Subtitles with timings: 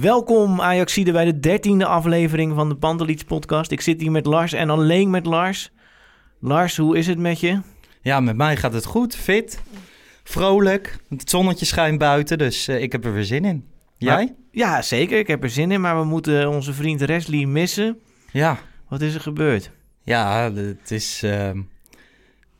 [0.00, 3.70] Welkom Ajaxide bij de dertiende aflevering van de Pantelits podcast.
[3.70, 5.70] Ik zit hier met Lars en alleen met Lars.
[6.38, 7.60] Lars, hoe is het met je?
[8.02, 9.16] Ja, met mij gaat het goed.
[9.16, 9.62] Fit,
[10.24, 10.98] vrolijk.
[11.08, 13.64] Het zonnetje schijnt buiten, dus eh, ik heb er weer zin in.
[13.96, 14.14] Jij?
[14.14, 15.18] Maar- ja, zeker.
[15.18, 17.98] Ik heb er zin in, maar we moeten onze vriend Wesley missen.
[18.32, 18.58] Ja.
[18.88, 19.70] Wat is er gebeurd?
[20.02, 21.60] Ja, het is, ehm,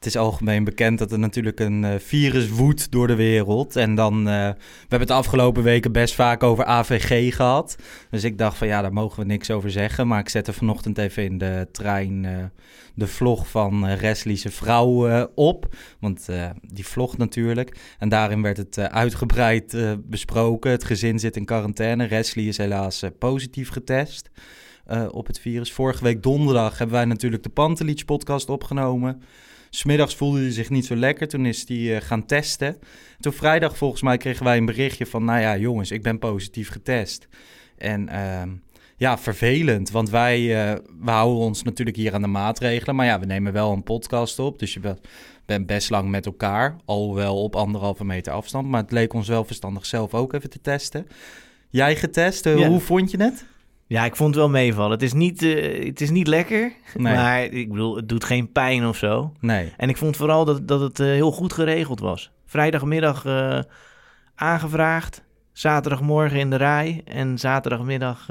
[0.01, 3.77] het is algemeen bekend dat er natuurlijk een eh, virus woedt door de wereld.
[3.77, 7.77] En dan, eh, we hebben het de afgelopen weken best vaak over AVG gehad.
[8.11, 10.07] Dus ik dacht van ja, daar mogen we niks over zeggen.
[10.07, 12.45] Maar ik zette vanochtend even in de trein eh,
[12.95, 15.75] de vlog van uh, Wesley's vrouw op.
[15.99, 16.29] Want
[16.63, 17.77] die vlogt natuurlijk.
[17.99, 20.71] En daarin werd het uitgebreid besproken.
[20.71, 22.09] Het gezin zit in quarantaine.
[22.09, 24.31] Wesley is helaas positief getest
[25.11, 25.73] op het virus.
[25.73, 29.23] Vorige week donderdag hebben wij natuurlijk de Pantelich podcast opgenomen.
[29.71, 31.29] Smiddags voelde hij zich niet zo lekker.
[31.29, 32.79] Toen is hij eh, gaan testen.
[33.21, 35.25] Toen vrijdag volgens mij kregen wij een berichtje van...
[35.25, 37.29] nou ja, jongens, ik ben positief getest.
[37.79, 38.49] En ehm,
[38.97, 39.91] ja, vervelend.
[39.91, 42.95] Want wij eh, we houden ons natuurlijk hier aan de maatregelen.
[42.95, 44.59] Maar ja, we nemen wel een podcast op.
[44.59, 44.81] Dus je
[45.47, 46.77] bent, best lang met elkaar.
[46.85, 48.69] Alhoewel op anderhalve meter afstand.
[48.69, 51.07] Maar het leek ons wel verstandig zelf ook even te testen.
[51.69, 52.69] Jij getest, eh, Ja.
[52.69, 53.45] hoe vond je het?
[53.91, 54.91] Ja, ik vond het wel meevallen.
[54.91, 57.15] Het is niet, eh, het is niet lekker, Nee.
[57.15, 59.33] maar ik bedoel, het doet geen pijn of zo.
[59.41, 59.73] Nee.
[59.77, 62.31] En ik vond vooral dat, dat het eh, heel goed geregeld was.
[62.47, 63.59] Vrijdagmiddag eh,
[64.35, 68.27] aangevraagd, zaterdagmorgen in de rij en zaterdagmiddag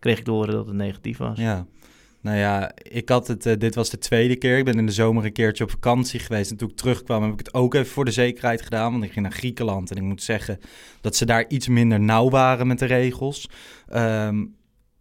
[0.00, 1.38] kreeg ik te horen dat het negatief was.
[1.38, 1.66] Ja.
[2.20, 4.58] Nou ja, ik had het, dit was de tweede keer.
[4.58, 6.50] Ik ben in de zomer een keertje op vakantie geweest.
[6.50, 8.92] En toen ik terugkwam heb ik het ook even voor de zekerheid gedaan.
[8.92, 10.58] Want ik ging naar Griekenland en ik moet zeggen
[11.00, 13.50] dat ze daar iets minder nauw waren met de regels.
[13.88, 14.44] Ehm,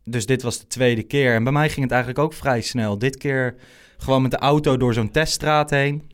[0.07, 1.33] dus dit was de tweede keer.
[1.35, 2.97] En bij mij ging het eigenlijk ook vrij snel.
[2.97, 3.55] Dit keer
[3.97, 6.11] gewoon met de auto door zo'n teststraat heen.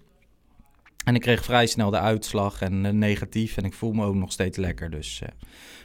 [1.05, 3.57] En ik kreeg vrij snel de uitslag en eh, negatief.
[3.57, 4.89] En ik voel me ook nog steeds lekker.
[4.89, 5.29] Dus eh,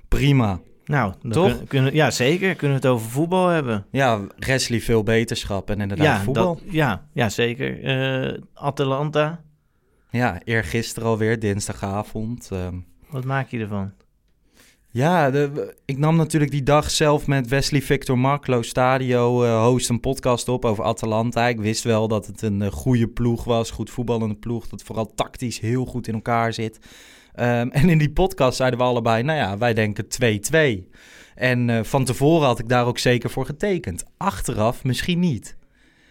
[0.09, 0.61] prima.
[0.85, 1.57] Nou, dan Toch?
[1.57, 2.55] kun- kunnen, ja, zeker.
[2.55, 3.87] Kunnen we het over voetbal hebben?
[3.91, 6.55] Ja, Wesley veel beterschap en inderdaad ja, voetbal.
[6.55, 7.83] dat- ja, ja, zeker.
[7.85, 9.43] Eh, Atalanta,
[10.11, 12.49] Ja, eergisteren alweer, dinsdagavond.
[12.53, 12.75] ehm.
[13.11, 13.93] wat maak je ervan?
[14.99, 19.89] Ja, de, ik nam natuurlijk die dag zelf met Wesley Victor Marklo Stadio eh, host
[19.89, 21.49] een podcast op over Atalanta.
[21.49, 25.15] Ik wist wel dat het een eh, goede ploeg was, goed voetballende ploeg, dat vooral
[25.15, 26.79] tactisch heel goed in elkaar zit.
[27.35, 30.89] Ehm, en in die podcast zeiden we allebei, nou ja, wij denken 2-2.
[31.35, 34.05] En eh, van tevoren had ik daar ook zeker voor getekend.
[34.17, 35.57] Achteraf misschien niet.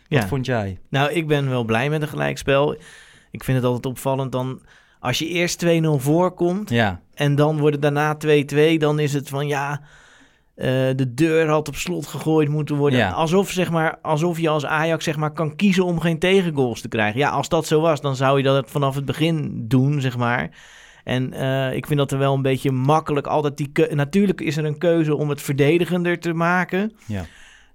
[0.09, 0.27] Wat Ja.
[0.27, 0.79] vond jij?
[0.89, 2.73] Nou, ik ben wel blij met een gelijkspel.
[3.31, 4.61] Ik vind het altijd opvallend dan...
[4.99, 8.17] Als je eerst 2-0 voorkomt Ja, en dan wordt het daarna
[8.75, 8.77] 2-2...
[8.77, 9.81] dan is het van ja,
[10.55, 12.99] eh, de deur had op slot gegooid moeten worden.
[12.99, 13.11] Ja.
[13.11, 16.87] Alsof, zeg maar, alsof je als Ajax zeg maar, kan kiezen om geen tegengoals te
[16.87, 17.19] krijgen.
[17.19, 20.49] Ja, als dat zo was, dan zou je dat vanaf het begin doen, zeg maar.
[21.03, 23.71] En eh, ik vind dat er wel een beetje makkelijk altijd die...
[23.89, 26.91] Natuurlijk is er een keuze om het verdedigender te maken...
[27.05, 27.25] ja.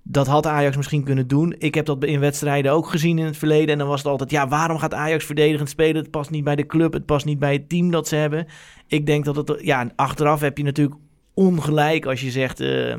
[0.02, 1.54] Dat had Ajax misschien kunnen doen.
[1.58, 3.69] Ik heb dat in wedstrijden ook gezien in het verleden.
[3.69, 6.02] En dan was het altijd, ja, waarom gaat Ajax verdedigend spelen?
[6.02, 8.46] Het past niet bij de club, het past niet bij het team dat ze hebben.
[8.87, 10.96] Ik denk dat het, ja, achteraf heb je natuurlijk
[11.34, 12.94] ongelijk als je zegt, eh,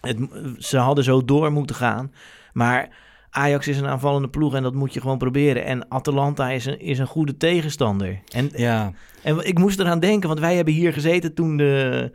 [0.00, 0.18] het,
[0.58, 2.12] ze hadden zo door moeten gaan.
[2.52, 2.88] Maar
[3.30, 5.64] Ajax is een aanvallende ploeg en dat moet je gewoon proberen.
[5.64, 8.20] En Atalanta is een, is een goede tegenstander.
[8.32, 8.92] En, ja.
[9.22, 12.10] en ik moest eraan denken, want wij hebben hier gezeten toen de,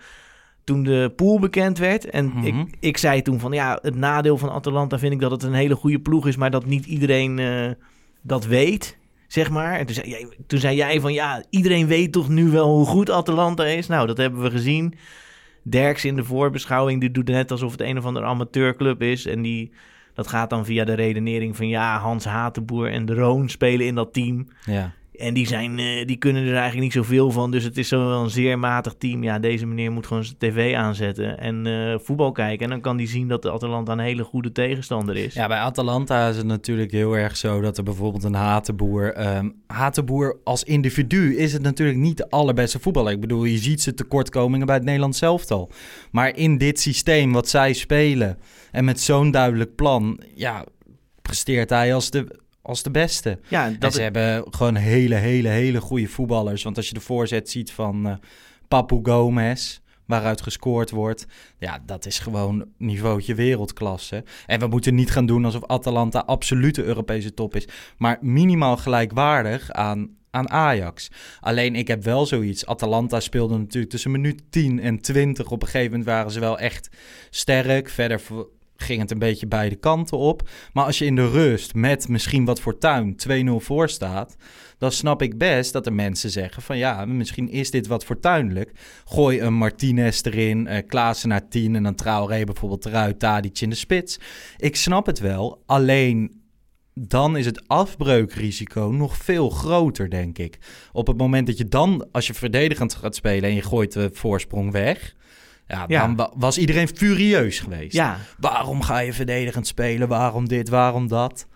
[0.66, 2.10] toen de pool bekend werd.
[2.10, 2.46] En Mhm.
[2.46, 5.54] ik, ik zei toen van ja, het nadeel van Atalanta vind ik dat het een
[5.54, 7.70] hele goede ploeg is, maar dat niet iedereen eh,
[8.22, 8.98] dat weet,
[9.28, 9.80] zeg maar.
[9.80, 12.86] En toen zei, jij, toen zei jij van ja, iedereen weet toch nu wel hoe
[12.86, 13.88] goed Atalanta is.
[13.88, 14.94] Nou, dat hebben we gezien.
[15.64, 19.26] Derks in de voorbeschouwing, die doet net alsof het een of andere amateurclub is.
[19.26, 19.72] En die,
[20.14, 23.96] dat gaat dan via de redenering van ja, Hans Hatenboer en de Roon spelen in
[23.96, 24.48] dat team.
[24.66, 24.92] Ja.
[25.18, 27.52] En die, zijn, eh, die kunnen er eigenlijk niet zoveel van.
[27.52, 29.24] Dus het is wel een zeer matig team.
[29.24, 32.64] Ja, deze meneer moet gewoon zijn tv aanzetten en eh, voetbal kijken.
[32.64, 35.34] En dan kan hij zien dat de Atalanta een hele goede tegenstander is.
[35.34, 39.14] Ja, bij Atalanta is het natuurlijk heel erg zo dat er bijvoorbeeld een Hatenboer...
[39.14, 43.12] ehm Hatenboer als individu is het natuurlijk niet de allerbeste voetballer.
[43.12, 45.72] Ik bedoel, je ziet zijn tekortkomingen bij het Nederlands elftal.
[46.12, 48.38] Maar in dit systeem wat zij spelen
[48.72, 50.20] en met zo'n duidelijk plan...
[50.34, 50.66] ja,
[51.22, 53.40] presteert hij als de, als de beste.
[53.50, 56.64] Ja, Dat dat ze hebben gewoon hele, hele, hele goede voetballers.
[56.64, 58.16] Want als je de voorzet ziet van eh
[58.68, 61.26] Papu Gomez, waaruit gescoord wordt...
[61.58, 64.24] ja, dat is gewoon niveautje wereldklasse.
[64.46, 67.68] En we moeten niet gaan doen alsof Atalanta absolute Europese top is...
[67.98, 71.12] maar minimaal gelijkwaardig aan, aan Ajax.
[71.40, 72.66] Alleen ik heb wel zoiets.
[72.66, 75.52] Atalanta speelde natuurlijk tussen minuut 10 en 20.
[75.52, 76.90] Op een gegeven moment waren ze wel echt
[77.30, 77.90] sterk.
[77.90, 78.22] Verder
[78.77, 80.50] ging het een beetje beide kanten op.
[80.74, 83.16] Maar als je in de rust met misschien wat fortuin
[83.50, 84.36] 2-0 voor staat...
[84.77, 86.77] dan snap ik best dat er mensen zeggen van...
[86.77, 88.72] ja, misschien is dit wat fortuinlijk.
[89.06, 91.75] Gooi een Martinez erin, eh Klaassen naar 10...
[91.75, 94.19] en dan Traoré bijvoorbeeld eruit, Tadic in de spits.
[94.57, 96.44] Ik snap het wel, alleen
[97.00, 100.57] dan is het afbreukrisico nog veel groter, denk ik.
[100.92, 104.10] Op het moment dat je dan, als je verdedigend gaat spelen en je gooit de
[104.13, 105.16] voorsprong weg,
[105.68, 107.94] ja, dan wa- was iedereen furieus geweest.
[107.94, 110.08] ja, Waarom ga je verdedigend spelen?
[110.08, 110.70] Waarom dit?
[110.70, 111.48] Waarom dat?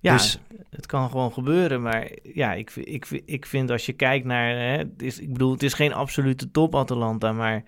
[0.00, 0.38] ja Dus
[0.70, 1.82] het kan gewoon gebeuren.
[1.82, 4.48] Maar ja, ik, ik, ik vind als je kijkt naar...
[4.50, 7.62] Hè, het is, ik bedoel, het is geen absolute top Atalanta, maar...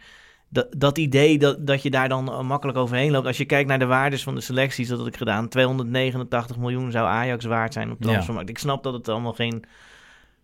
[0.52, 3.26] Dat, dat idee dat, dat je daar dan eh, makkelijk overheen loopt.
[3.26, 5.48] Als je kijkt naar de waardes van de selecties, dat had ik gedaan.
[5.48, 8.50] 289 miljoen zou Ajax waard zijn op transfermarkt.
[8.50, 9.64] Ik snap dat het allemaal geen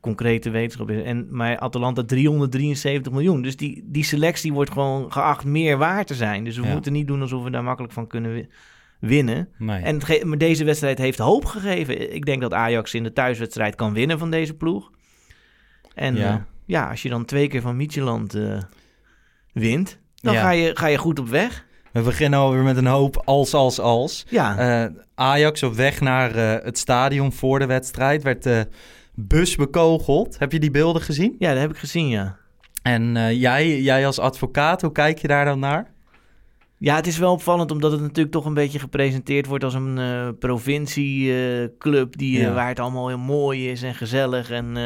[0.01, 1.03] concrete wetenschap is.
[1.03, 3.43] En, maar Atalanta 373 miljoen.
[3.43, 6.45] Dus die, die selectie wordt gewoon geacht meer waard te zijn.
[6.45, 6.73] Dus we Ja.
[6.73, 8.49] moeten niet doen alsof we daar makkelijk van kunnen wi-
[9.01, 9.49] winnen.
[9.59, 9.83] nee.
[9.83, 12.15] En maar deze wedstrijd heeft hoop gegeven.
[12.15, 14.91] Ik denk dat Ajax in de thuiswedstrijd kan winnen van deze ploeg.
[15.95, 16.47] En Ja.
[16.65, 18.59] ja als je dan twee keer van Micheland eh,
[19.53, 20.41] wint, dan Ja.
[20.41, 21.65] ga, je, ga je goed op weg.
[21.93, 24.27] We beginnen alweer met een hoop als, als, als.
[24.29, 28.47] Ja, Eh, Ajax op weg naar eh, het stadion voor de wedstrijd werd
[29.17, 30.39] bus bekogeld.
[30.39, 31.37] Heb je die beelden gezien?
[31.39, 32.37] ja dat heb ik gezien, ja.
[32.83, 35.95] En eh, jij, jij als advocaat, hoe kijk je daar dan naar?
[36.79, 39.99] Ja, het is wel opvallend omdat het natuurlijk toch een beetje gepresenteerd wordt als een
[39.99, 42.53] eh provincieclub die, eh, Ja.
[42.53, 44.51] waar het allemaal heel mooi is en gezellig.
[44.51, 44.77] En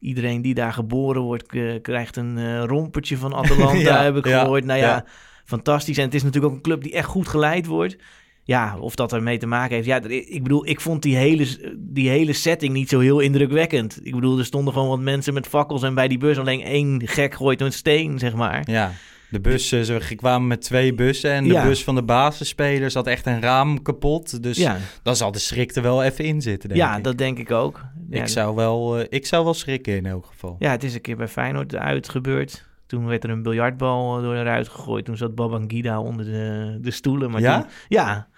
[0.00, 1.46] iedereen die daar geboren wordt
[1.82, 4.64] krijgt een rompertje van Atalanta, Ja, heb ik ja, gehoord.
[4.64, 5.04] Nou ja.
[5.44, 5.98] fantastisch.
[5.98, 7.96] En het is natuurlijk ook een club die echt goed geleid wordt.
[8.50, 9.86] Ja, of dat ermee te maken heeft.
[9.86, 11.46] Ja, ik bedoel, ik vond die hele,
[11.78, 13.98] die hele setting niet zo heel indrukwekkend.
[14.02, 17.06] Ik bedoel, er stonden gewoon wat mensen met fakkels en bij die bus alleen één
[17.08, 18.70] gek gooit een steen, zeg maar.
[18.70, 18.92] Ja,
[19.28, 21.64] de bus, eh, ze kwamen met twee bussen en de Ja.
[21.66, 24.42] bus van de basisspelers had echt een raam kapot.
[24.42, 27.04] Dus ja, dan zal de schrik er wel even in zitten, denk ja ik.
[27.04, 27.80] dat denk ik ook.
[28.10, 30.56] Ja, ik, zou wel, eh, ik zou wel schrikken in elk geval.
[30.58, 32.68] Ja, het is een keer bij Feyenoord uitgebeurd.
[32.86, 35.04] Toen werd er een biljartbal eh, door de ruit gegooid.
[35.04, 37.30] Toen zat Babangida onder de, de stoelen.
[37.30, 37.60] Maar Ja?
[37.60, 38.28] Toen, ja,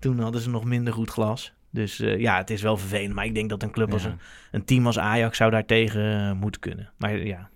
[0.00, 1.52] toen hadden ze nog minder goed glas.
[1.70, 3.14] Dus eh, ja, het is wel vervelend.
[3.14, 4.18] Maar ik denk dat een club als een,
[4.50, 6.92] een team als Ajax zou daar tegen eh, moeten kunnen.
[6.96, 7.50] Maar ja,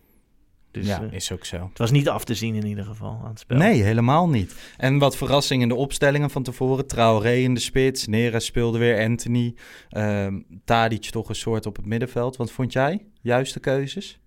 [0.70, 1.68] dus ja, eh, is ook zo.
[1.68, 3.56] het was niet af te zien in ieder geval aan het spel.
[3.58, 4.74] Nee, helemaal niet.
[4.76, 6.86] En wat verrassing in de opstellingen van tevoren.
[6.86, 9.54] Traoré in de spits, Neres speelde weer, Anthony.
[9.88, 12.36] ehm Tadic toch een soort op het middenveld.
[12.36, 13.06] Wat vond jij?
[13.20, 14.18] Juiste keuzes?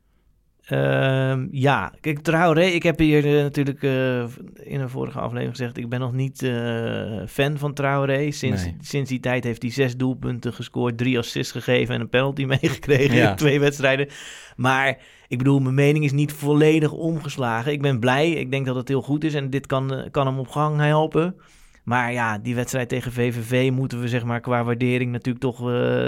[0.67, 4.19] Ehm, ja, kijk, Traoré, ik heb hier natuurlijk eh,
[4.63, 5.77] in een vorige aflevering gezegd...
[5.77, 8.31] ik ben nog niet eh, fan van Traoré.
[8.31, 8.75] Sinds, Nee.
[8.81, 10.97] sinds die tijd heeft hij zes doelpunten gescoord...
[10.97, 13.29] drie assists gegeven en een penalty meegekregen Ja.
[13.29, 14.07] in twee wedstrijden.
[14.55, 14.97] Maar
[15.27, 17.71] ik bedoel, mijn mening is niet volledig omgeslagen.
[17.71, 19.33] Ik ben blij, ik denk dat het heel goed is...
[19.33, 21.35] en dit kan, eh, kan hem op gang helpen...
[21.83, 25.59] Maar ja, die wedstrijd tegen VVV moeten we zeg maar qua waardering natuurlijk toch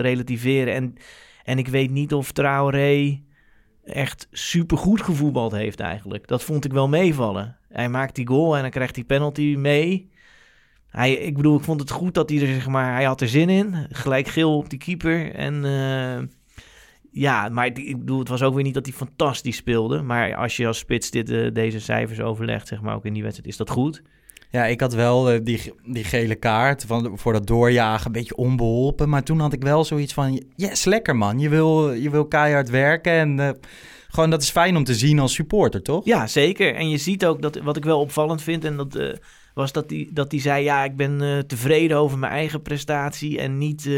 [0.02, 0.74] relativeren.
[0.74, 0.94] En,
[1.44, 3.20] en ik weet niet of Traoré
[3.90, 6.28] echt supergoed gevoetbald heeft eigenlijk.
[6.28, 7.58] Dat vond ik wel meevallen.
[7.70, 10.10] Hij maakt die goal en dan krijgt hij penalty mee.
[10.90, 13.28] Hij, ik bedoel, ik vond het goed dat hij er, zeg maar, hij had er
[13.28, 13.88] zin in.
[13.90, 15.34] Gelijk geel op die keeper.
[15.34, 16.28] En eh,
[17.12, 20.02] ja, maar ik bedoel, het was ook weer niet dat hij fantastisch speelde.
[20.02, 23.24] Maar als je als spits dit, eh, deze cijfers overlegt, zeg maar, ook in die
[23.24, 24.02] wedstrijd, is dat goed.
[24.52, 28.36] Ja, ik had wel eh, die, die gele kaart van, voor dat doorjagen, een beetje
[28.36, 29.10] onbeholpen.
[29.10, 31.40] Maar toen had ik wel zoiets van, yes, lekker man.
[31.40, 33.50] Je wil, je wil keihard werken en eh,
[34.08, 36.06] gewoon dat is fijn om te zien als supporter, toch?
[36.06, 36.76] Ja, zeker.
[36.76, 39.14] En je ziet ook dat wat ik wel opvallend vind, en dat eh,
[39.54, 43.58] was dat hij dat die zei: Ja, ik ben tevreden over mijn eigen prestatie en
[43.58, 43.90] niet,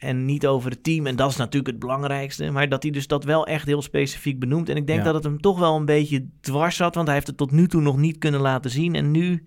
[0.00, 1.06] en niet over het team.
[1.06, 2.50] En dat is natuurlijk het belangrijkste.
[2.50, 4.68] Maar dat hij dus dat wel echt heel specifiek benoemt.
[4.68, 5.04] En ik denk Ja.
[5.04, 7.68] dat het hem toch wel een beetje dwars zat, want hij heeft het tot nu
[7.68, 8.94] toe nog niet kunnen laten zien.
[8.94, 9.44] En nu,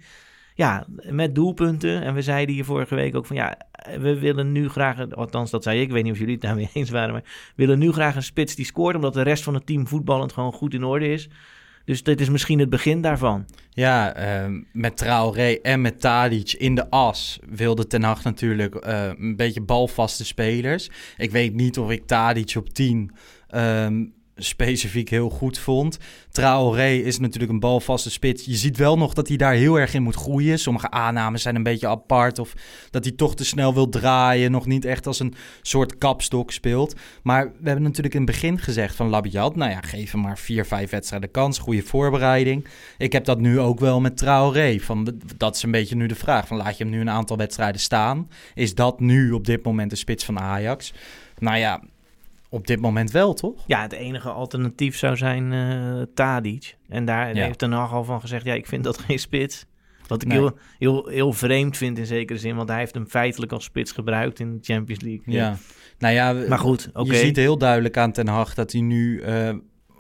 [0.56, 2.02] ja, met doelpunten.
[2.02, 3.58] En we zeiden hier vorige week ook van ja,
[4.00, 6.70] we willen nu graag, althans dat zei ik, ik weet niet of jullie het daarmee
[6.74, 9.54] eens waren, maar we willen nu graag een spits die scoort, omdat de rest van
[9.54, 11.30] het team voetballend gewoon goed in orde is.
[11.86, 13.46] Dus dit is misschien het begin daarvan.
[13.70, 19.10] Ja, ehm, met Traoré en met Tadic in de as wilde Ten Hag natuurlijk eh,
[19.18, 20.90] een beetje balvaste spelers.
[21.18, 23.12] Ik weet niet of ik Tadic op 10
[23.48, 25.98] ehm, specifiek heel goed vond.
[26.32, 28.46] Traoré is natuurlijk een balvaste spits.
[28.46, 30.60] Je ziet wel nog dat hij daar heel erg in moet groeien.
[30.60, 32.54] Sommige aannames zijn een beetje apart of
[32.90, 34.52] dat hij toch te snel wil draaien.
[34.52, 36.96] Nog niet echt als een soort kapstok speelt.
[37.24, 40.38] Maar we hebben natuurlijk in het begin gezegd van Labiat, nou ja, geef hem maar
[40.38, 41.60] vier, vijf wedstrijden kans.
[41.60, 42.68] Goede voorbereiding.
[42.98, 44.80] Ik heb dat nu ook wel met Traoré.
[44.80, 46.48] Van, dat is een beetje nu de vraag.
[46.48, 48.30] Van, laat je hem nu een aantal wedstrijden staan?
[48.54, 50.94] Is dat nu op dit moment de spits van Ajax?
[51.38, 51.82] Nou ja,
[52.54, 53.64] op dit moment wel, toch?
[53.68, 56.78] Ja, het enige alternatief zou zijn eh Tadic.
[56.90, 57.44] En daar Ja.
[57.46, 59.66] heeft Ten Hag al van gezegd, ja, ik vind dat geen spits.
[60.08, 60.38] Wat ik Nee.
[60.38, 63.92] heel, heel, heel vreemd vind in zekere zin, want hij heeft hem feitelijk als spits
[63.92, 65.34] gebruikt in de Champions League.
[65.34, 65.58] Ja.
[65.98, 67.12] Nou ja, Maar goed, oké.
[67.12, 69.20] je ziet heel duidelijk aan Ten Hag dat hij nu...
[69.22, 69.54] eh,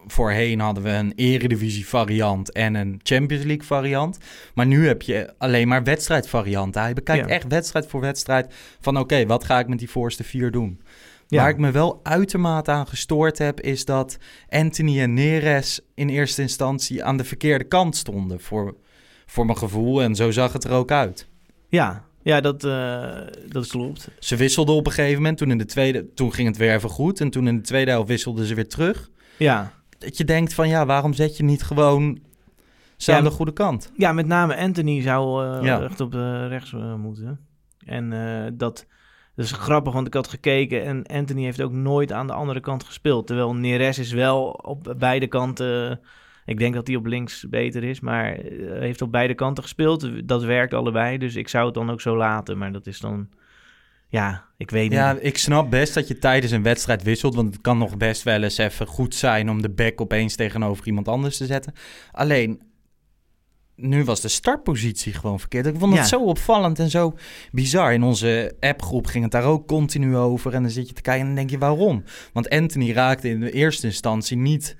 [0.07, 4.17] voorheen hadden we een eredivisie variant en een Champions League variant.
[4.53, 6.81] Maar nu heb je alleen maar wedstrijdvarianten.
[6.81, 7.33] Hij bekijkt Ja.
[7.35, 8.97] echt wedstrijd voor wedstrijd van...
[8.99, 10.81] oké, wat ga ik met die voorste vier doen?
[11.33, 11.41] Ja.
[11.41, 13.59] Waar ik me wel uitermate aan gestoord heb...
[13.61, 14.17] is dat
[14.49, 18.39] Anthony en Neres in eerste instantie aan de verkeerde kant stonden...
[18.39, 18.75] voor,
[19.25, 20.01] voor mijn gevoel.
[20.01, 21.27] En zo zag het er ook uit.
[21.67, 24.07] Ja, ja dat, eh, dat klopt.
[24.19, 25.37] Ze wisselden op een gegeven moment.
[25.37, 27.19] Toen, in de tweede, toen ging het weer even goed.
[27.19, 29.09] En toen in de tweede helft wisselden ze weer terug.
[29.37, 29.73] Ja.
[29.97, 32.19] Dat je denkt van ja, waarom zet je niet gewoon
[32.97, 33.91] ze Ja, aan de goede kant?
[33.97, 35.81] ja, met name Anthony zou Ja.
[35.81, 37.39] echt op eh, rechts eh, moeten.
[37.85, 38.13] En
[38.57, 38.85] dat,
[39.35, 42.59] dat is grappig, want ik had gekeken en Anthony heeft ook nooit aan de andere
[42.59, 43.27] kant gespeeld.
[43.27, 45.99] Terwijl Neres is wel op beide kanten...
[46.45, 50.27] Ik denk dat hij op links beter is, maar eh, heeft op beide kanten gespeeld.
[50.27, 52.57] Dat werkt allebei, dus ik zou het dan ook zo laten.
[52.57, 53.29] Maar dat is dan...
[54.07, 54.99] Ja, ik weet niet.
[54.99, 57.35] Ja, ik snap best dat je tijdens een wedstrijd wisselt.
[57.35, 60.87] Want het kan nog best wel eens even goed zijn om de back opeens tegenover
[60.87, 61.73] iemand anders te zetten.
[62.11, 62.61] Alleen,
[63.75, 65.65] nu was de startpositie gewoon verkeerd.
[65.65, 66.07] Ik vond het Ja.
[66.07, 67.13] zo opvallend en zo
[67.51, 67.93] bizar.
[67.93, 70.53] In onze appgroep ging het daar ook continu over.
[70.53, 72.03] En dan zit je te kijken en dan denk je waarom?
[72.33, 74.75] Want Anthony raakte in de eerste instantie niet,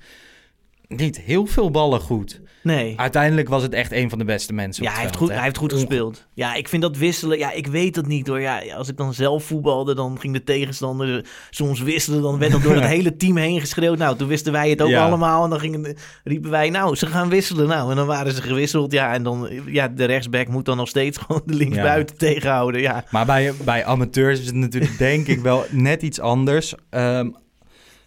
[0.88, 2.40] niet heel veel ballen goed.
[2.64, 2.94] Nee.
[2.96, 5.34] Uiteindelijk was het echt een van de beste mensen Ja, hij heeft, goed, hè.
[5.34, 6.26] hij heeft goed gespeeld.
[6.34, 7.38] Ja, ik vind dat wisselen...
[7.38, 8.40] Ja, ik weet het niet hoor.
[8.40, 12.22] Ja, als ik dan zelf voetbalde, dan ging de tegenstander soms wisselen.
[12.22, 13.98] Dan werd dat door het hele team heen geschreeuwd.
[13.98, 15.06] Nou, toen wisten wij het ook Ja.
[15.06, 15.44] allemaal.
[15.44, 17.68] En dan gingen, riepen wij, nou, ze gaan wisselen.
[17.68, 18.92] Nou, en dan waren ze gewisseld.
[18.92, 19.48] Ja, en dan...
[19.66, 22.80] Ja, de rechtsback moet dan nog steeds gewoon de linksbuiten tegenhouden.
[22.80, 26.74] Ja, Maar bij, bij amateurs is het natuurlijk denk ik wel net iets anders.
[26.90, 27.30] Ehm,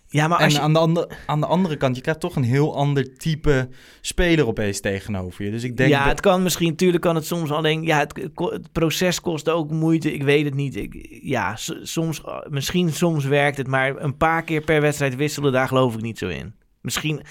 [0.08, 0.60] ja maar en je...
[0.60, 3.70] aan, de andere, aan de andere kant, je krijgt toch een heel ander type
[4.02, 5.52] speler opeens tegenover je.
[5.52, 6.10] Dus ik denk ja, dat...
[6.10, 7.84] het kan misschien, natuurlijk kan het soms alleen.
[7.84, 8.30] Ja, het,
[8.72, 10.14] proces kost ook moeite.
[10.14, 10.76] Ik weet het niet.
[10.76, 15.68] Ik, ja, soms, misschien soms werkt het, maar een paar keer per wedstrijd wisselen, daar
[15.68, 16.54] geloof ik niet zo in.
[16.82, 17.22] Misschien,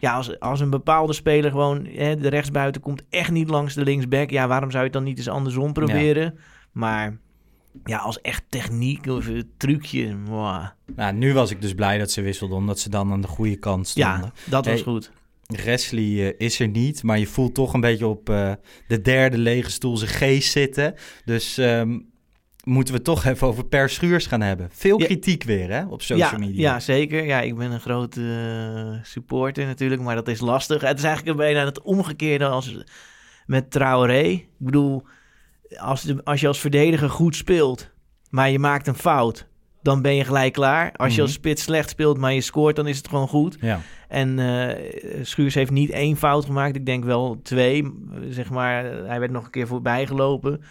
[0.00, 3.84] ja, als, als een bepaalde speler gewoon hè, de rechtsbuiten komt echt niet langs de
[3.84, 4.30] linksback.
[4.30, 6.38] Ja, waarom zou je het dan niet eens andersom proberen?
[6.72, 7.18] Maar
[7.84, 10.14] ja, als echt techniek of een trucje.
[10.14, 10.66] mwah.
[10.96, 13.56] Nou, nu was ik dus blij dat ze wisselden, omdat ze dan aan de goede
[13.56, 14.12] kant stonden.
[14.22, 15.10] Ja, dat was Hey, goed.
[15.64, 18.52] Wesley eh, is er niet, maar je voelt toch een beetje op eh,
[18.88, 20.94] de derde lege stoel zijn geest zitten.
[21.24, 21.98] Dus ehm,
[22.64, 24.68] moeten we toch even over Per Schuurs gaan hebben.
[24.72, 25.04] Veel Ja.
[25.06, 26.72] kritiek weer hè, op social ja, media.
[26.72, 27.24] Ja, zeker.
[27.24, 28.20] Ja, ik ben een grote
[28.94, 30.80] eh, supporter natuurlijk, maar dat is lastig.
[30.80, 32.76] Het is eigenlijk een beetje het omgekeerde als
[33.46, 34.22] met Traoré.
[34.22, 35.02] Ik bedoel,
[35.78, 37.90] als, de, als je als verdediger goed speelt,
[38.30, 39.46] maar je maakt een fout,
[39.82, 40.92] dan ben je gelijk klaar.
[40.96, 41.22] Als je Mhm.
[41.22, 43.56] als spits slecht speelt, maar je scoort, dan is het gewoon goed.
[43.60, 43.80] Ja.
[44.08, 46.76] En eh, Schuurs heeft niet één fout gemaakt.
[46.76, 47.92] Ik denk wel twee.
[48.28, 50.62] Zeg maar, hij werd nog een keer voorbij gelopen.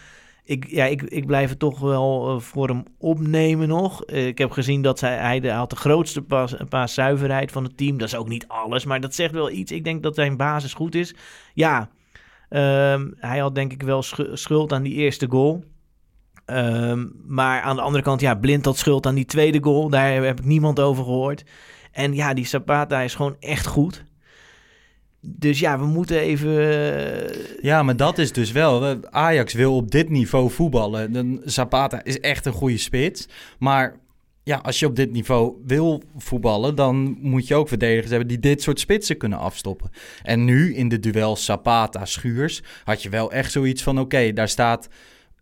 [0.44, 4.04] Ik, ja, ik, ik blijf het toch wel eh, voor hem opnemen nog.
[4.04, 7.76] Eh, ik heb gezien dat hij, hij de, had de grootste pas, paaszuiverheid van het
[7.76, 7.98] team.
[7.98, 9.72] Dat is ook niet alles, maar dat zegt wel iets.
[9.72, 11.14] Ik denk dat zijn basis goed is.
[11.54, 11.88] Ja,
[12.52, 15.64] ehm, hij had denk ik wel schu- schuld aan die eerste goal.
[16.44, 19.88] Ehm, maar aan de andere kant, ja, Blind had schuld aan die tweede goal.
[19.88, 21.44] Daar heb ik niemand over gehoord.
[21.92, 24.04] En ja, die Zapata is gewoon echt goed.
[25.20, 26.58] Dus ja, we moeten even...
[26.58, 28.86] eh, Ja, maar dat is dus wel.
[28.86, 31.40] eh, Ajax wil op dit niveau voetballen.
[31.44, 33.28] Zapata is echt een goede spits.
[33.58, 33.96] Maar
[34.44, 38.38] ja, als je op dit niveau wil voetballen, dan moet je ook verdedigers hebben die
[38.38, 39.90] dit soort spitsen kunnen afstoppen.
[40.22, 44.88] En nu in de duel Zapata-Schuurs had je wel echt zoiets van: oké, daar staat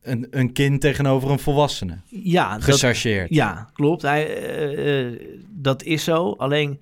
[0.02, 1.98] een, een kind tegenover een volwassene.
[2.06, 3.34] ja, dat, Gechargeerd.
[3.34, 4.02] Ja, klopt.
[4.02, 6.30] Hij, eh, eh, dat is zo.
[6.30, 6.80] Alleen,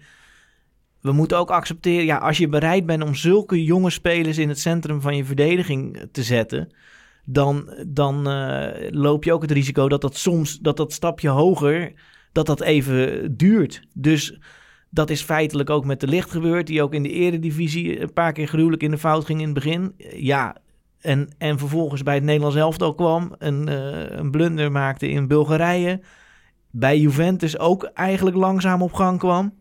[1.00, 2.04] we moeten ook accepteren...
[2.04, 6.08] Ja, als je bereid bent om zulke jonge spelers in het centrum van je verdediging
[6.12, 6.68] te zetten...
[7.30, 11.92] dan, dan eh, loop je ook het risico dat dat soms, dat dat stapje hoger,
[12.32, 13.82] dat dat even duurt.
[13.94, 14.38] Dus
[14.90, 18.32] dat is feitelijk ook met de licht gebeurd, die ook in de eredivisie een paar
[18.32, 19.94] keer gruwelijk in de fout ging in het begin.
[20.16, 20.56] Ja,
[21.00, 26.00] en, en vervolgens bij het Nederlands elftal kwam, een, eh, een blunder maakte in Bulgarije.
[26.70, 29.54] Bij Juventus ook eigenlijk langzaam op gang kwam.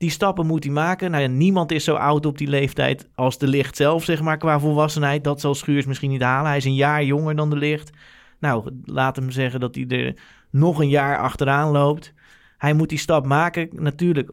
[0.00, 1.10] Die stappen moet hij maken.
[1.10, 4.60] Nou niemand is zo oud op die leeftijd als de licht zelf, zeg maar, qua
[4.60, 5.24] volwassenheid.
[5.24, 6.48] Dat zal Schuurs misschien niet halen.
[6.48, 7.90] Hij is een jaar jonger dan de licht.
[8.38, 10.14] Nou, laat hem zeggen dat hij er
[10.50, 12.14] nog een jaar achteraan loopt.
[12.58, 13.68] Hij moet die stap maken.
[13.72, 14.30] Natuurlijk,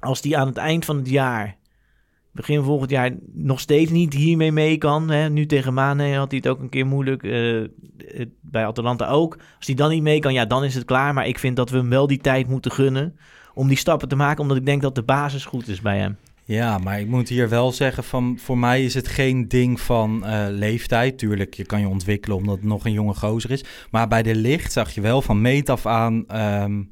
[0.00, 1.56] als hij aan het eind van het jaar,
[2.32, 5.10] begin volgend jaar, nog steeds niet hiermee mee kan.
[5.10, 5.28] Hè?
[5.30, 7.22] Nu tegen Mane had hij het ook een keer moeilijk.
[7.22, 9.38] eh, bij Atalanta ook.
[9.56, 11.14] Als hij dan niet mee kan, ja, dan is het klaar.
[11.14, 13.16] Maar ik vind dat we hem wel die tijd moeten gunnen
[13.54, 14.42] om die stappen te maken.
[14.42, 16.16] Omdat ik denk dat de basis goed is bij hem.
[16.44, 20.24] Ja, maar ik moet hier wel zeggen van voor mij is het geen ding van
[20.24, 21.18] eh, leeftijd.
[21.18, 23.64] Tuurlijk, je kan je ontwikkelen omdat het nog een jonge gozer is.
[23.90, 26.24] Maar bij de licht zag je wel van meet af aan.
[26.28, 26.82] ehm,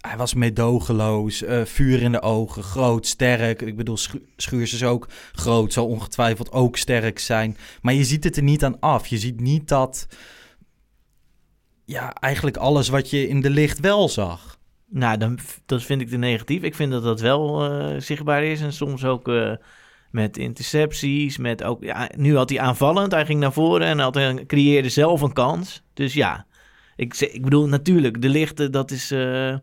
[0.00, 3.62] hij was meedogenloos, eh, vuur in de ogen, groot, sterk.
[3.62, 7.56] Ik bedoel, Schu- Schuurs is ook groot, zal ongetwijfeld ook sterk zijn.
[7.82, 9.06] Maar je ziet het er niet aan af.
[9.06, 10.06] Je ziet niet dat,
[11.84, 14.58] ja, eigenlijk alles wat je in de licht wel zag.
[14.94, 16.62] Nou, dan, dat vind ik te negatief.
[16.62, 18.60] Ik vind dat dat wel eh, zichtbaar is.
[18.60, 19.52] En soms ook eh,
[20.10, 21.36] met intercepties.
[21.38, 23.12] Met ook, ja, nu had hij aanvallend.
[23.12, 25.82] Hij ging naar voren en had, een- creëerde zelf een kans.
[25.94, 26.46] Dus ja,
[26.96, 29.10] ik, ik bedoel natuurlijk, de lichte, dat is...
[29.10, 29.56] eh,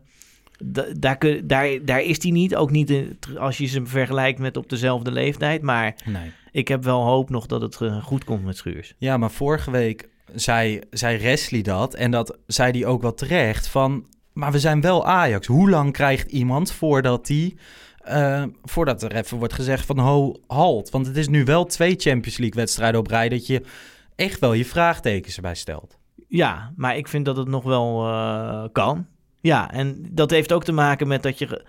[0.64, 2.54] da- daar, kun- daar, daar is hij niet.
[2.56, 5.62] Ook niet in- als je ze vergelijkt met op dezelfde leeftijd.
[5.62, 6.30] Maar Nee.
[6.52, 8.94] ik heb wel hoop nog dat het eh, goed komt met Schuurs.
[8.98, 11.94] Ja, maar vorige week zei, zei Wesley dat.
[11.94, 13.66] En dat zei hij ook wel terecht.
[13.68, 15.46] Van, maar we zijn wel Ajax.
[15.46, 17.56] Hoe lang krijgt iemand voordat die...
[18.00, 20.90] eh, voordat er even wordt gezegd van ho, halt.
[20.90, 23.28] Want het is nu wel twee Champions League wedstrijden op rij...
[23.28, 23.62] dat je
[24.16, 25.98] echt wel je vraagtekens erbij stelt.
[26.28, 29.06] Ja, maar ik vind dat het nog wel eh, kan.
[29.40, 31.64] Ja, en dat heeft ook te maken met dat je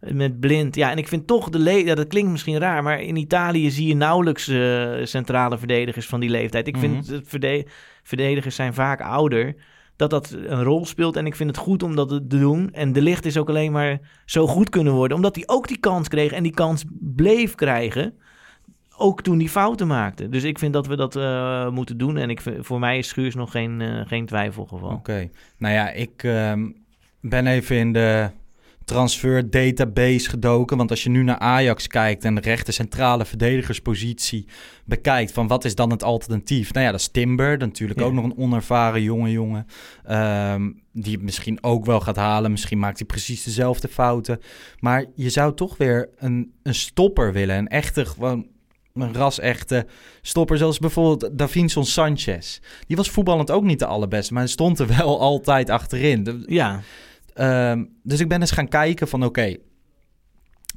[0.00, 0.74] met blind.
[0.74, 3.70] Ja, en ik vind toch de le ja, dat klinkt misschien raar, maar in Italië
[3.70, 6.66] zie je nauwelijks eh, centrale verdedigers van die leeftijd.
[6.66, 7.14] Ik vind Mhm.
[7.14, 7.66] het verde-
[8.02, 9.54] verdedigers zijn vaak ouder.
[9.96, 12.72] Dat dat een rol speelt en ik vind het goed om dat te doen.
[12.72, 15.78] En de licht is ook alleen maar zo goed kunnen worden, omdat hij ook die
[15.78, 18.14] kans kreeg en die kans bleef krijgen.
[18.96, 20.28] Ook toen hij fouten maakte.
[20.28, 22.16] Dus ik vind dat we dat eh, moeten doen.
[22.16, 24.90] En ik, voor mij is Schuurs nog geen, eh, geen twijfelgeval.
[24.90, 25.30] Oké.
[25.58, 26.70] Nou ja, ik ehm,
[27.20, 28.30] ben even in de
[28.86, 30.76] transfer database gedoken.
[30.76, 34.46] Want als je nu naar Ajax kijkt en de rechter centrale verdedigerspositie
[34.84, 35.32] bekijkt...
[35.32, 36.72] van wat is dan het alternatief?
[36.72, 37.58] Nou ja, dat is Timber.
[37.58, 38.06] Natuurlijk Ja.
[38.06, 39.66] ook nog een onervaren jonge jongen.
[40.04, 42.50] ehm, die het misschien ook wel gaat halen.
[42.50, 44.40] Misschien maakt hij precies dezelfde fouten.
[44.80, 47.56] Maar je zou toch weer een, een stopper willen.
[47.56, 48.46] Een echte, gewoon
[48.94, 49.86] een ras-echte
[50.22, 50.58] stopper.
[50.58, 52.58] Zoals bijvoorbeeld Davinson Sanchez.
[52.86, 56.24] Die was voetballend ook niet de allerbeste, maar hij stond er wel altijd achterin.
[56.24, 56.80] De- Ja,
[57.36, 59.56] ehm, dus ik ben eens gaan kijken van oké,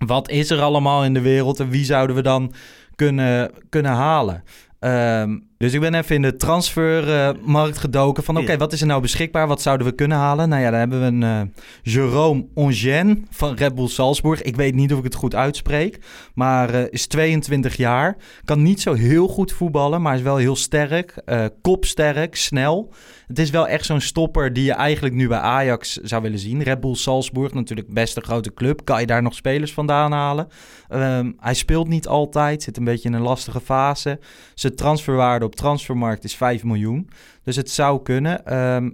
[0.05, 2.53] wat is er allemaal in de wereld en wie zouden we dan
[2.95, 4.43] kunnen, kunnen halen?
[4.79, 9.01] Ehm, dus ik ben even in de transfermarkt gedoken van oké, wat is er nou
[9.01, 9.47] beschikbaar?
[9.47, 10.49] Wat zouden we kunnen halen?
[10.49, 11.41] Nou ja, daar hebben we een eh
[11.81, 14.41] Jerome Ongen van Red Bull Salzburg.
[14.41, 15.99] Ik weet niet of ik het goed uitspreek,
[16.33, 18.17] maar eh, is 22 jaar.
[18.45, 21.11] Kan niet zo heel goed voetballen, maar is wel heel sterk.
[21.25, 22.93] eh, kopsterk, snel.
[23.27, 26.63] Het is wel echt zo'n stopper die je eigenlijk nu bij Ajax zou willen zien.
[26.63, 28.85] Red Bull Salzburg, natuurlijk best een grote club.
[28.85, 30.47] Kan je daar nog spelers vandaan halen?
[30.87, 34.19] Ehm, hij speelt niet altijd, zit een beetje in een lastige fase.
[34.53, 37.09] Zijn transferwaarde op transfermarkt is 5 miljoen.
[37.43, 38.45] Dus het zou kunnen.
[38.45, 38.89] Ehm,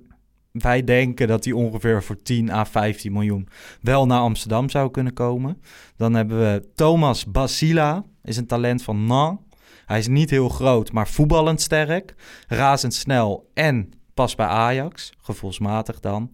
[0.52, 3.48] wij denken dat hij ongeveer voor 10 à 15 miljoen
[3.82, 5.62] wel naar Amsterdam zou kunnen komen.
[5.96, 9.44] Dan hebben we Thomas Basila, is een talent van Nantes.
[9.86, 12.16] Hij is niet heel groot, maar voetballend sterk.
[12.48, 16.32] Razendsnel en past bij Ajax, gevoelsmatig dan.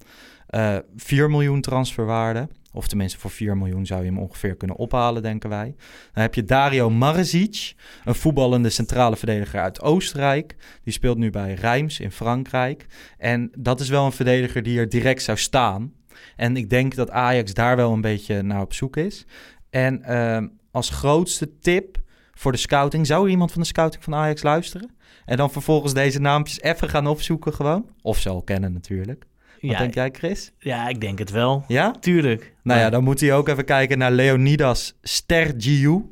[0.48, 2.48] Eh 4 miljoen transferwaarde.
[2.72, 5.76] Of tenminste, voor 4 miljoen zou je hem ongeveer kunnen ophalen, denken wij.
[6.14, 7.74] Dan heb je Dario Marzic,
[8.06, 10.56] een voetballende centrale verdediger uit Oostenrijk.
[10.84, 12.86] Die speelt nu bij Reims in Frankrijk.
[13.18, 15.94] En dat is wel een verdediger die er direct zou staan.
[16.36, 19.26] En ik denk dat Ajax daar wel een beetje naar op zoek is.
[19.70, 22.00] En ehm, als grootste tip
[22.34, 23.08] voor de scouting.
[23.08, 24.96] Zou er iemand van de scouting van Ajax luisteren?
[25.26, 27.90] En dan vervolgens deze naampjes even gaan opzoeken gewoon.
[28.02, 29.26] Of ze al kennen natuurlijk.
[29.62, 30.52] Wat Ja, denk jij, Chris?
[30.60, 31.64] ja, ik denk het wel.
[31.68, 31.92] Ja?
[31.92, 32.54] Tuurlijk.
[32.64, 36.04] Nou ja, dan moet hij ook even kijken naar Leonidas Stergiou.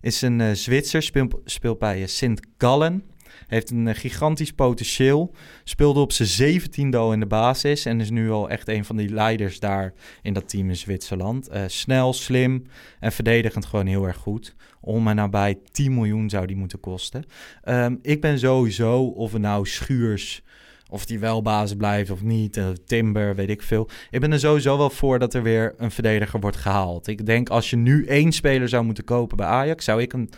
[0.00, 3.02] Is een eh, Zwitser, speelt, speelt bij eh, Sint Gallen.
[3.46, 5.34] Heeft een eh, gigantisch potentieel.
[5.64, 7.84] Speelde op zijn zeventiende al in de basis.
[7.84, 9.92] En is nu al echt een van die leiders daar
[10.22, 11.50] in dat team in Zwitserland.
[11.66, 12.62] Snel, slim
[13.00, 14.54] en verdedigend gewoon heel erg goed.
[14.80, 17.24] Om en nabij 10 miljoen zou die moeten kosten.
[17.62, 20.42] Ehm, ik ben sowieso, of het nou Schuurs...
[20.88, 22.56] Of die wel basis blijft of niet.
[22.56, 23.88] eh, Timber, weet ik veel.
[24.10, 27.06] Ik ben er sowieso wel voor dat er weer een verdediger wordt gehaald.
[27.06, 30.30] Ik denk als je nu één speler zou moeten kopen bij Ajax, zou ik een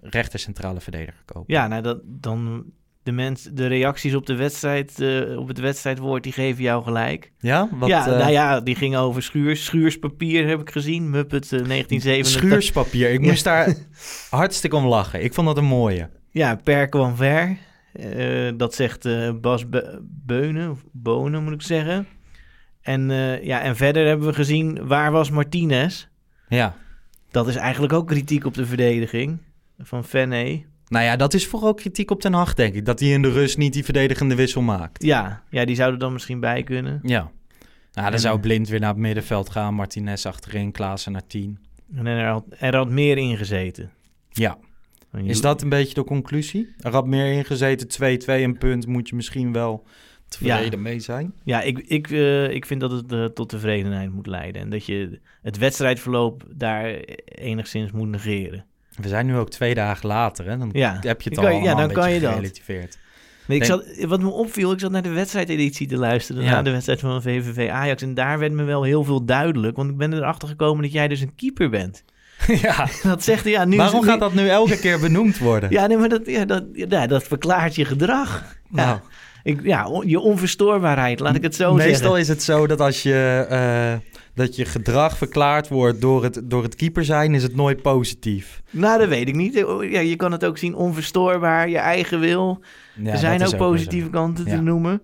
[0.00, 1.54] rechter centrale verdediger kopen.
[1.54, 2.64] Ja, nou, dat, dan
[3.02, 7.32] de, mens, de reacties op, de wedstrijd, eh, op het wedstrijdwoord, die geven jou gelijk.
[7.38, 7.68] Ja?
[7.72, 9.64] Wat, ja, eh, nou ja, die gingen over schuurs.
[9.64, 11.10] Schuurspapier heb ik gezien.
[11.10, 12.40] Muppet 1987.
[12.48, 13.10] Schuurspapier.
[13.10, 13.74] Ik moest daar
[14.30, 15.24] hartstikke om lachen.
[15.24, 16.08] Ik vond dat een mooie.
[16.30, 17.56] Ja, per kwam ver.
[17.92, 22.06] Eh, dat zegt eh, Bas Be- Beunen, of Bonen moet ik zeggen.
[22.80, 26.06] En, eh, ja, en verder hebben we gezien, waar was Martinez?
[26.48, 26.74] Ja.
[27.30, 29.38] Dat is eigenlijk ook kritiek op de verdediging
[29.78, 30.62] van Fenne.
[30.88, 32.84] Nou ja, dat is vooral kritiek op Ten Hag, denk ik.
[32.84, 35.02] Dat hij in de rust niet die verdedigende wissel maakt.
[35.02, 36.98] Ja, ja, die zouden dan misschien bij kunnen.
[37.02, 37.18] Ja.
[37.20, 37.30] Nou,
[38.06, 39.74] dan En- zou Blind weer naar het middenveld gaan.
[39.74, 41.58] Martinez achterin, Klaassen naar 10.
[41.94, 43.90] En er had, er had meer ingezeten.
[44.30, 44.58] Ja.
[45.24, 46.74] Is dat een beetje de conclusie?
[46.80, 48.86] Er had meer ingezeten, 2-2 een punt.
[48.86, 49.84] Moet je misschien wel
[50.28, 50.78] tevreden Ja.
[50.78, 51.32] mee zijn.
[51.44, 54.62] Ja, ik, ik, eh, ik vind dat het eh, tot tevredenheid moet leiden.
[54.62, 56.84] En dat je het wedstrijdverloop daar
[57.24, 58.64] enigszins moet negeren.
[58.96, 60.58] We zijn nu ook twee dagen later, hè?
[60.58, 62.40] Dan Ja, heb je het al kan je- ja, dan een kan dat.
[63.46, 66.42] Nee, ik Denk- zat, wat me opviel, ik zat naar de wedstrijdeditie te luisteren.
[66.42, 66.50] Ja.
[66.50, 68.02] Naar de wedstrijd van VVV Ajax.
[68.02, 69.76] En daar werd me wel heel veel duidelijk.
[69.76, 72.04] Want ik ben erachter gekomen dat jij dus een keeper bent.
[72.62, 72.86] ja.
[73.02, 73.76] Dat zegt hij, ja, nu...
[73.76, 75.70] Waarom nu- gaat dat nu elke keer benoemd worden?
[75.76, 78.44] Ja, nee, maar dat, ja, dat, ja, dat verklaart je gedrag.
[78.70, 78.98] Ja, Nou,
[79.42, 82.18] ik, ja on- je onverstoorbaarheid, laat ik het zo meestal zeggen.
[82.20, 86.62] is het zo dat als je, eh, dat je gedrag verklaard wordt door het, door
[86.62, 88.60] het keeper zijn, is het nooit positief.
[88.70, 89.54] Nou, dat weet ik niet.
[89.90, 92.60] Ja, je kan het ook zien onverstoorbaar, je eigen wil.
[92.94, 94.50] Ja, er zijn ook, positieve kanten Ja.
[94.50, 95.02] te noemen.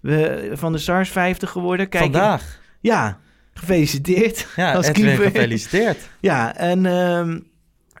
[0.00, 1.88] We, van de SARS 50 geworden.
[1.88, 2.60] Kijk, Vandaag.
[2.80, 3.18] Ja,
[3.58, 4.46] gefeliciteerd.
[4.56, 5.24] Ja, als Edwin, keeper.
[5.30, 6.08] gefeliciteerd.
[6.20, 7.38] Ja, en ehm,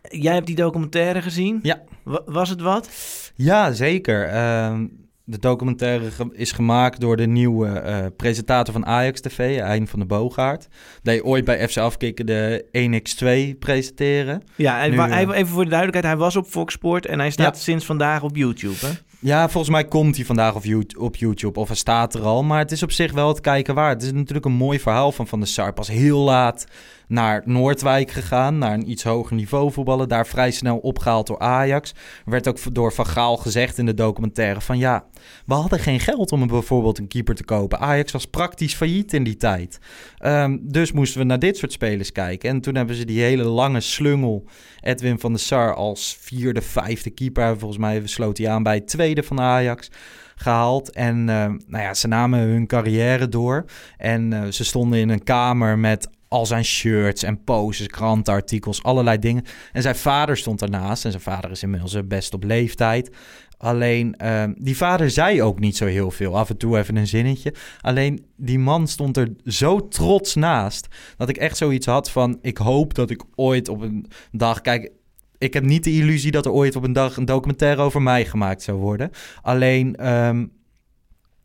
[0.02, 1.58] jij hebt die documentaire gezien.
[1.62, 1.82] Ja.
[2.02, 2.88] Wa- was het wat?
[3.34, 4.24] Ja, zeker.
[4.28, 4.86] Ehm,
[5.24, 9.98] de documentaire ge- is gemaakt door de nieuwe eh, presentator van Ajax TV, Hein van
[9.98, 10.68] de Boogaard.
[11.02, 14.42] Die ooit bij FC Afkikken de 1x2 presenteren.
[14.54, 16.04] Ja, en Nu, eh, even voor de duidelijkheid.
[16.14, 17.62] Hij was op Fox Sport en hij staat Ja.
[17.62, 18.76] sinds vandaag op YouTube.
[18.86, 18.88] Hè?
[19.18, 22.42] Ja, volgens mij komt hij vandaag op You- op YouTube of hij staat er al.
[22.42, 24.02] Maar het is op zich wel het kijken waard.
[24.02, 25.72] Het is natuurlijk een mooi verhaal van Van der Sar.
[25.72, 26.66] Pas heel laat
[27.08, 30.08] naar Noordwijk gegaan, naar een iets hoger niveau voetballen.
[30.08, 31.90] Daar vrij snel opgehaald door Ajax.
[32.24, 35.04] Er werd ook door Van Gaal gezegd in de documentaire van ja,
[35.46, 37.78] we hadden geen geld om bijvoorbeeld een keeper te kopen.
[37.78, 39.78] Ajax was praktisch failliet in die tijd.
[40.18, 42.50] Ehm, dus moesten we naar dit soort spelers kijken.
[42.50, 44.44] En toen hebben ze die hele lange slungel
[44.80, 47.58] Edwin van der Sar als vierde, vijfde keeper.
[47.58, 49.90] Volgens mij sloot hij aan bij het tweede van Ajax
[50.36, 50.90] gehaald.
[50.90, 53.64] En eh, nou ja, ze namen hun carrière door.
[53.96, 59.18] En eh, ze stonden in een kamer met al zijn shirts en poses, krantenartikels, allerlei
[59.18, 59.44] dingen.
[59.72, 61.04] En zijn vader stond daarnaast.
[61.04, 63.10] En zijn vader is inmiddels eh, best op leeftijd.
[63.58, 66.38] Alleen, eh, die vader zei ook niet zo heel veel.
[66.38, 67.54] Af en toe even een zinnetje.
[67.80, 70.86] Alleen, die man stond er zo trots naast...
[71.16, 72.38] dat ik echt zoiets had van...
[72.42, 74.60] ik hoop dat ik ooit op een dag...
[74.60, 74.90] Kijk,
[75.38, 77.16] ik heb niet de illusie dat er ooit op een dag...
[77.16, 79.10] een documentaire over mij gemaakt zou worden.
[79.42, 79.96] Alleen...
[79.96, 80.44] ehm,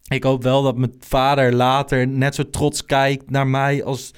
[0.07, 4.11] ik hoop wel dat mijn vader later net zo trots kijkt naar mij als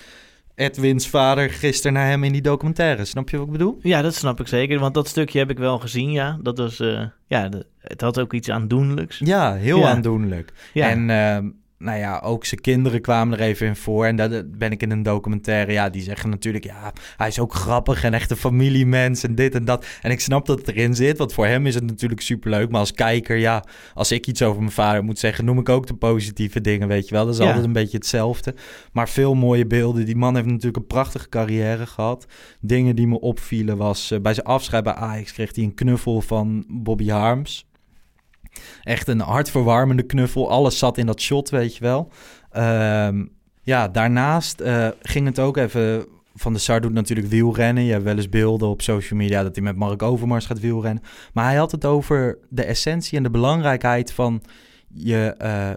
[0.55, 3.05] Edwins vader gisteren naar hem in die documentaire.
[3.05, 3.77] Snap je wat ik bedoel?
[3.81, 4.79] Ja, dat snap ik zeker.
[4.79, 6.37] Want dat stukje heb ik wel gezien, ja.
[6.41, 9.19] Dat was, eh, ja, de- het had ook iets aandoenlijks.
[9.19, 9.89] Ja, heel Ja.
[9.89, 10.53] aandoenlijk.
[10.73, 10.89] Ja.
[10.89, 14.05] En ehm, nou ja, ook zijn kinderen kwamen er even in voor.
[14.05, 15.71] En dat ben ik in een documentaire.
[15.71, 19.55] Ja, die zeggen natuurlijk, ja, hij is ook grappig en echt een familiemens en dit
[19.55, 19.85] en dat.
[20.01, 22.69] En ik snap dat het erin zit, want voor hem is het natuurlijk superleuk.
[22.69, 25.87] Maar als kijker, ja, als ik iets over mijn vader moet zeggen, noem ik ook
[25.87, 27.25] de positieve dingen, weet je wel.
[27.25, 27.45] Dat is Ja.
[27.45, 28.55] altijd een beetje hetzelfde.
[28.91, 30.05] Maar veel mooie beelden.
[30.05, 32.25] Die man heeft natuurlijk een prachtige carrière gehad.
[32.61, 36.21] Dingen die me opvielen was, eh, bij zijn afscheid bij Ajax kreeg hij een knuffel
[36.21, 37.65] van Bobby Harms.
[38.83, 40.49] Echt een hartverwarmende knuffel.
[40.49, 42.11] Alles zat in dat shot, weet je wel.
[42.51, 43.25] Ehm,
[43.61, 46.05] ja, daarnaast eh, ging het ook even...
[46.35, 47.83] Van de Sar doet natuurlijk wielrennen.
[47.83, 51.03] Je hebt wel eens beelden op social media dat hij met Mark Overmars gaat wielrennen.
[51.33, 54.41] Maar hij had het over de essentie en de belangrijkheid van
[54.87, 55.71] je, eh,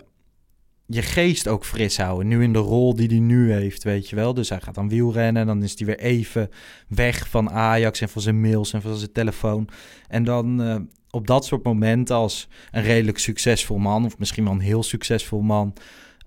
[0.86, 2.28] je geest ook fris houden.
[2.28, 4.34] Nu in de rol die hij nu heeft, weet je wel.
[4.34, 6.50] Dus hij gaat dan wielrennen en dan is hij weer even
[6.88, 9.68] weg van Ajax en van zijn mails en van zijn telefoon.
[10.08, 10.76] En dan eh,
[11.10, 15.40] op dat soort momenten als een redelijk succesvol man, of misschien wel een heel succesvol
[15.40, 15.72] man,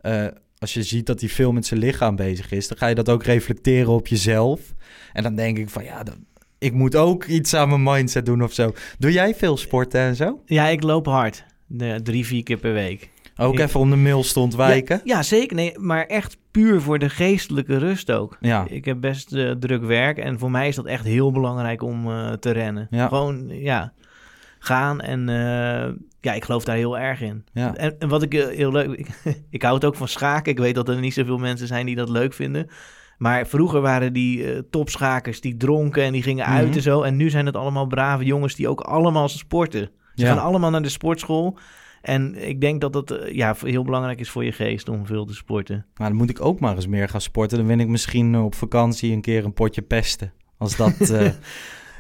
[0.02, 0.26] eh,
[0.58, 3.10] als je ziet dat hij veel met zijn lichaam bezig is, dan ga je dat
[3.10, 4.60] ook reflecteren op jezelf.
[5.14, 6.04] En dan denk ik van ja,
[6.58, 8.74] ik moet ook iets aan mijn mindset doen of zo.
[8.98, 10.42] Doe jij veel sporten en zo?
[10.46, 11.46] Ja, ik loop hard.
[11.68, 13.10] De, drie, vier keer per week.
[13.40, 15.02] Ook even om de mail stond wijken?
[15.04, 15.56] Ja, ja, zeker.
[15.56, 18.38] Nee, maar echt puur voor de geestelijke rust ook.
[18.40, 18.66] Ja.
[18.70, 22.10] Ik heb best eh, druk werk en voor mij is dat echt heel belangrijk om
[22.12, 22.88] eh, te rennen.
[22.90, 23.08] Ja.
[23.08, 23.94] Gewoon, ja,
[24.60, 27.46] gaan en eh, ja, ik geloof daar heel erg in.
[27.54, 27.76] Ja.
[27.76, 28.88] En, en wat ik heel leuk...
[29.00, 29.08] Ik,
[29.50, 30.52] ik hou het ook van schaken.
[30.52, 32.68] Ik weet dat er niet zoveel mensen zijn die dat leuk vinden.
[33.18, 36.76] Maar vroeger waren die topschakers die dronken en die gingen uit Mhm.
[36.76, 37.02] en zo.
[37.02, 39.90] En nu zijn het allemaal brave jongens die ook allemaal sporten.
[40.16, 40.28] Ze Ja.
[40.34, 41.58] gaan allemaal naar de sportschool.
[42.02, 45.26] En ik denk dat dat eh, ja, heel belangrijk is voor je geest om veel
[45.26, 45.86] te sporten.
[45.96, 47.58] Maar dan moet ik ook maar eens meer gaan sporten.
[47.58, 50.34] Dan win ik misschien op vakantie een keer een potje pesten.
[50.58, 51.08] Als dat eh,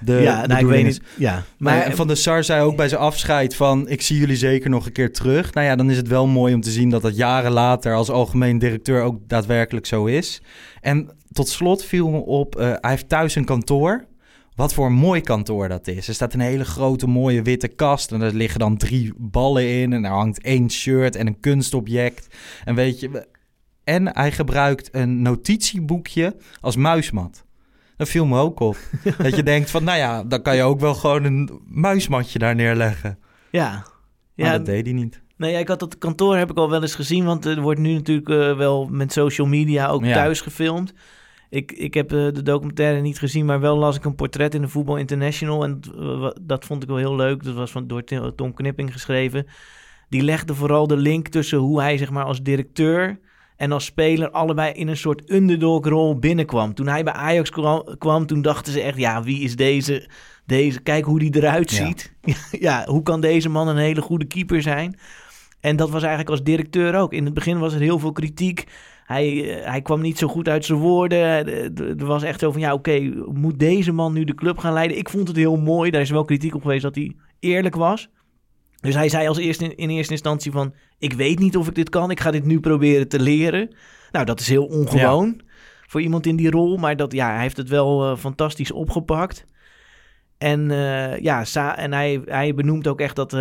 [0.05, 0.99] de ja, nou, ik weet is.
[0.99, 1.07] niet.
[1.17, 3.88] Ja, Maar maar Van der Sar zei ook bij zijn afscheid van...
[3.88, 5.53] ik zie jullie zeker nog een keer terug.
[5.53, 7.93] Nou ja, dan is het wel mooi om te zien dat dat jaren later...
[7.93, 10.41] als algemeen directeur ook daadwerkelijk zo is.
[10.81, 14.07] En tot slot viel me op, eh, hij heeft thuis een kantoor.
[14.59, 16.07] Wat voor een mooi kantoor dat is.
[16.07, 18.11] Er staat een hele grote mooie witte kast...
[18.11, 19.93] en daar liggen dan drie ballen in...
[19.93, 22.35] en er hangt één shirt en een kunstobject.
[22.65, 23.27] En weet je...
[23.83, 27.43] En hij gebruikt een notitieboekje als muismat.
[27.97, 28.77] Dat viel me ook op.
[29.17, 32.55] dat je denkt van, nou ja, dan kan je ook wel gewoon een muismatje daar
[32.55, 33.19] neerleggen.
[33.51, 33.71] ja.
[34.35, 35.21] Maar Ja, dat deed hij niet.
[35.37, 37.93] nee, ik had dat kantoor heb ik al wel eens gezien, want er wordt nu
[37.93, 40.13] natuurlijk eh, wel met social media ook Ja.
[40.13, 40.93] thuis gefilmd.
[41.49, 44.62] Ik, ik heb eh, de documentaire niet gezien, maar wel las ik een portret in
[44.62, 45.63] de Voetbal International.
[45.63, 47.43] En dat, eh, dat vond ik wel heel leuk.
[47.43, 48.03] Dat was van, door
[48.35, 49.47] Tom Knipping geschreven.
[50.09, 53.19] Die legde vooral de link tussen hoe hij zeg maar, als directeur
[53.55, 56.73] en als speler allebei in een soort underdog-rol binnenkwam.
[56.73, 57.49] Toen hij bij Ajax
[57.97, 60.09] kwam, toen dachten ze echt, ja, wie is deze?
[60.45, 61.85] deze kijk hoe die eruit Ja.
[61.85, 62.13] ziet.
[62.67, 64.99] ja, hoe kan deze man een hele goede keeper zijn?
[65.59, 67.13] En dat was eigenlijk als directeur ook.
[67.13, 68.63] In het begin was er heel veel kritiek.
[69.09, 71.19] Hij, eh, hij kwam niet zo goed uit zijn woorden.
[71.19, 72.99] Eh, Er was echt zo van, ja, oké,
[73.33, 74.97] moet deze man nu de club gaan leiden?
[74.97, 75.91] Ik vond het heel mooi.
[75.91, 78.09] Daar is wel kritiek op geweest dat hij eerlijk was.
[78.81, 80.73] Dus hij zei als eerste in eerste instantie van...
[80.97, 83.75] ik weet niet of ik dit kan, ik ga dit nu proberen te leren.
[84.11, 85.41] Nou, dat is heel ongewoon
[85.87, 86.77] voor iemand in die rol.
[86.77, 89.45] Maar dat, ja, hij heeft het wel eh, fantastisch opgepakt.
[90.37, 90.69] En,
[91.21, 91.45] ja,
[91.75, 93.33] en hij, hij benoemt ook echt dat...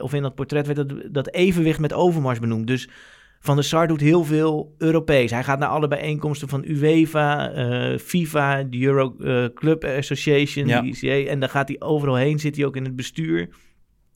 [0.00, 2.66] of in dat portret werd dat, dat evenwicht met Overmars benoemd.
[2.66, 2.88] Dus
[3.40, 5.30] Van der Sar doet heel veel Europees.
[5.30, 10.80] Hij gaat naar alle bijeenkomsten van UEFA, eh, FIFA, de Euro eh, Club Association, Ja.
[10.80, 11.30] de ICA.
[11.30, 13.48] En daar gaat hij overal heen, zit hij ook in het bestuur.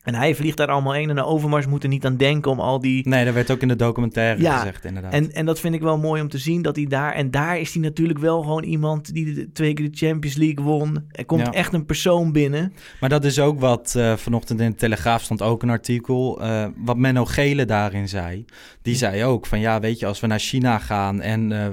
[0.03, 1.09] En hij vliegt daar allemaal heen.
[1.11, 3.09] En de Overmars moet er niet aan denken om al die...
[3.09, 5.13] Nee, dat werd ook in de documentaire Ja, gezegd inderdaad.
[5.13, 7.13] En, en dat vind ik wel mooi om te zien dat hij daar...
[7.15, 10.65] En daar is hij natuurlijk wel gewoon iemand die de, twee keer de Champions League
[10.65, 11.05] won.
[11.11, 11.53] Er komt Ja.
[11.53, 12.73] echt een persoon binnen.
[13.01, 16.41] Maar dat is ook wat eh, vanochtend in de Telegraaf stond ook een artikel.
[16.43, 18.45] eh, wat Menno Gele daarin zei.
[18.83, 21.67] Die zei ook van ja, weet je, als we naar China gaan en eh,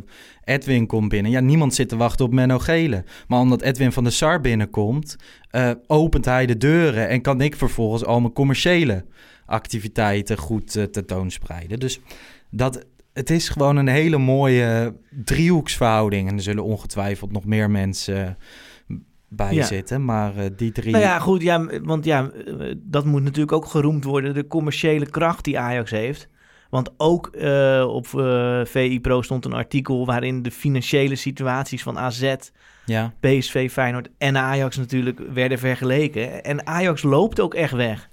[0.50, 1.32] Edwin komt binnen.
[1.32, 3.04] Ja, niemand zit te wachten op Menno Gele.
[3.28, 5.16] Maar omdat Edwin van der Sar binnenkomt,
[5.50, 9.06] eh, opent hij de deuren en kan ik vervolgens al mijn commerciële
[9.46, 11.80] activiteiten goed eh, tentoonspreiden.
[11.80, 12.00] Dus
[12.50, 16.30] dat, het is gewoon een hele mooie driehoeksverhouding.
[16.30, 18.38] En er zullen ongetwijfeld nog meer mensen
[19.30, 19.66] bij Ja.
[19.66, 20.06] zitten.
[20.06, 20.92] Maar eh, die drie...
[20.92, 24.34] Nou ja, goed, ja, want ja, eh, dat moet natuurlijk ook geroemd worden.
[24.34, 26.28] De commerciële kracht die Ajax heeft.
[26.70, 31.98] Want ook eh, op eh, VI Pro stond een artikel waarin de financiële situaties van
[31.98, 32.36] AZ,
[32.86, 33.14] ja.
[33.20, 36.44] PSV, Feyenoord en Ajax natuurlijk werden vergeleken.
[36.44, 38.10] En Ajax loopt ook echt weg.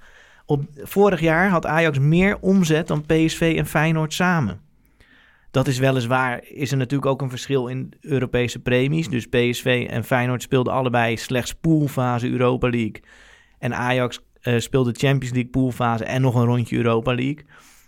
[0.47, 4.61] Op, vorig jaar had Ajax meer omzet dan PSV en Feyenoord samen.
[5.51, 9.09] Dat is weliswaar, is er natuurlijk ook een verschil in Europese premies.
[9.09, 13.01] Dus PSV en Feyenoord speelden allebei slechts poolfase Europa League.
[13.59, 17.45] En Ajax eh, speelde Champions League poolfase en nog een rondje Europa League.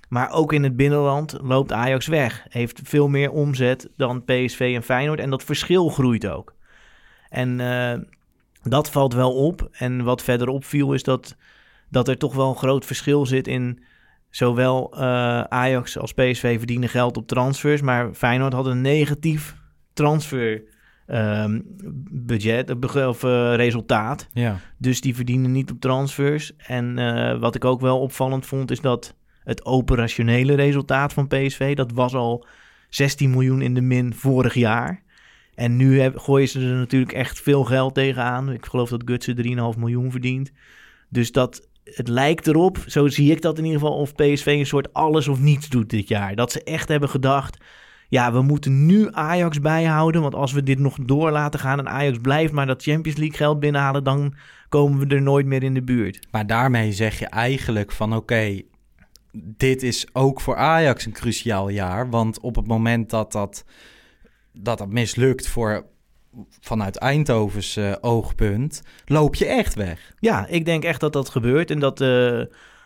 [0.09, 2.47] Maar ook in het binnenland loopt Ajax weg.
[2.49, 5.21] Heeft veel meer omzet dan PSV en Feyenoord.
[5.21, 6.55] En dat verschil groeit ook.
[7.29, 7.99] En eh,
[8.63, 9.69] dat valt wel op.
[9.73, 11.37] En wat verder opviel is dat,
[11.91, 13.83] dat er toch wel een groot verschil zit in...
[14.31, 19.57] Zowel eh, Ajax als PSV verdienen geld op transfers, maar Feyenoord had een negatief
[19.93, 20.63] transfer
[21.07, 21.61] ehm,
[22.11, 24.29] budget of, of eh, resultaat.
[24.33, 24.59] Ja.
[24.79, 26.57] Dus die verdienen niet op transfers.
[26.57, 29.15] En eh, wat ik ook wel opvallend vond, is dat
[29.49, 32.47] het operationele resultaat van PSV, dat was al
[32.89, 35.03] 16 miljoen in de min vorig jaar.
[35.55, 38.53] En nu heb, gooien ze er natuurlijk echt veel geld tegenaan.
[38.53, 40.53] Ik geloof dat Gutsen 3,5 miljoen verdient.
[41.09, 44.67] Dus dat, het lijkt erop, zo zie ik dat in ieder geval, of PSV een
[44.67, 46.35] soort alles of niets doet dit jaar.
[46.35, 47.65] Dat ze echt hebben gedacht,
[48.09, 50.23] ja, we moeten nu Ajax bijhouden.
[50.23, 53.37] Want als we dit nog door laten gaan en Ajax blijft maar dat Champions League
[53.37, 54.35] geld binnenhalen, dan
[54.69, 56.27] komen we er nooit meer in de buurt.
[56.31, 58.63] Maar daarmee zeg je eigenlijk van oké,
[59.33, 62.11] dit is ook voor Ajax een cruciaal jaar.
[62.11, 63.65] Want op het moment dat dat,
[64.53, 65.87] dat, dat mislukt voor,
[66.61, 70.13] vanuit Eindhovens uh, oogpunt, loop je echt weg.
[70.19, 71.71] Ja, ik denk echt dat dat gebeurt.
[71.71, 72.43] En dat, uh,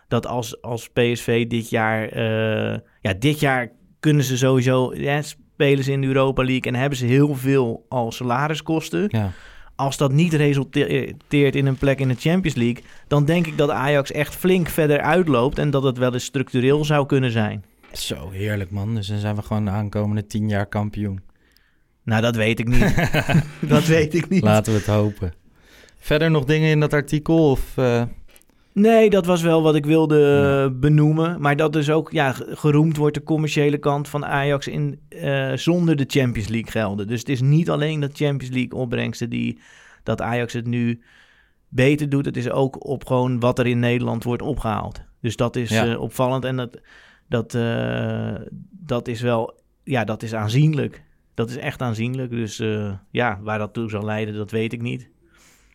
[0.09, 2.16] dat als, als PSV dit jaar...
[2.16, 4.94] Uh, ja, dit jaar kunnen ze sowieso...
[4.94, 9.07] Ja, spelen ze in de Europa League en hebben ze heel veel al salariskosten.
[9.09, 9.33] Ja.
[9.74, 13.70] Als dat niet resulteert in een plek in de Champions League, dan denk ik dat
[13.70, 17.64] Ajax echt flink verder uitloopt en dat het wel eens structureel zou kunnen zijn.
[17.92, 18.94] Zo heerlijk man.
[18.94, 21.20] Dus dan zijn we gewoon de aankomende tien jaar kampioen.
[22.04, 22.94] Nou, dat weet ik niet.
[23.74, 24.42] dat weet ik niet.
[24.42, 25.32] Laten we het hopen.
[25.98, 27.50] Verder nog dingen in dat artikel?
[27.50, 28.02] Of, uh...
[28.74, 30.70] Nee, dat was wel wat ik wilde ja.
[30.70, 31.40] benoemen.
[31.40, 35.96] Maar dat dus ook ja, geroemd wordt de commerciële kant van Ajax in, uh, zonder
[35.96, 37.06] de Champions League gelden.
[37.06, 39.58] Dus het is niet alleen dat Champions League opbrengsten die
[40.02, 41.02] dat Ajax het nu
[41.68, 42.24] beter doet.
[42.24, 45.02] Het is ook op gewoon wat er in Nederland wordt opgehaald.
[45.20, 45.87] Dus dat is ja.
[45.87, 46.80] uh, opvallend en dat,
[47.28, 48.35] dat, uh,
[48.70, 51.04] dat is wel ja, dat is aanzienlijk.
[51.35, 52.30] Dat is echt aanzienlijk.
[52.30, 52.62] Dus
[53.11, 55.11] ja, waar dat toe zal leiden, dat weet ik niet.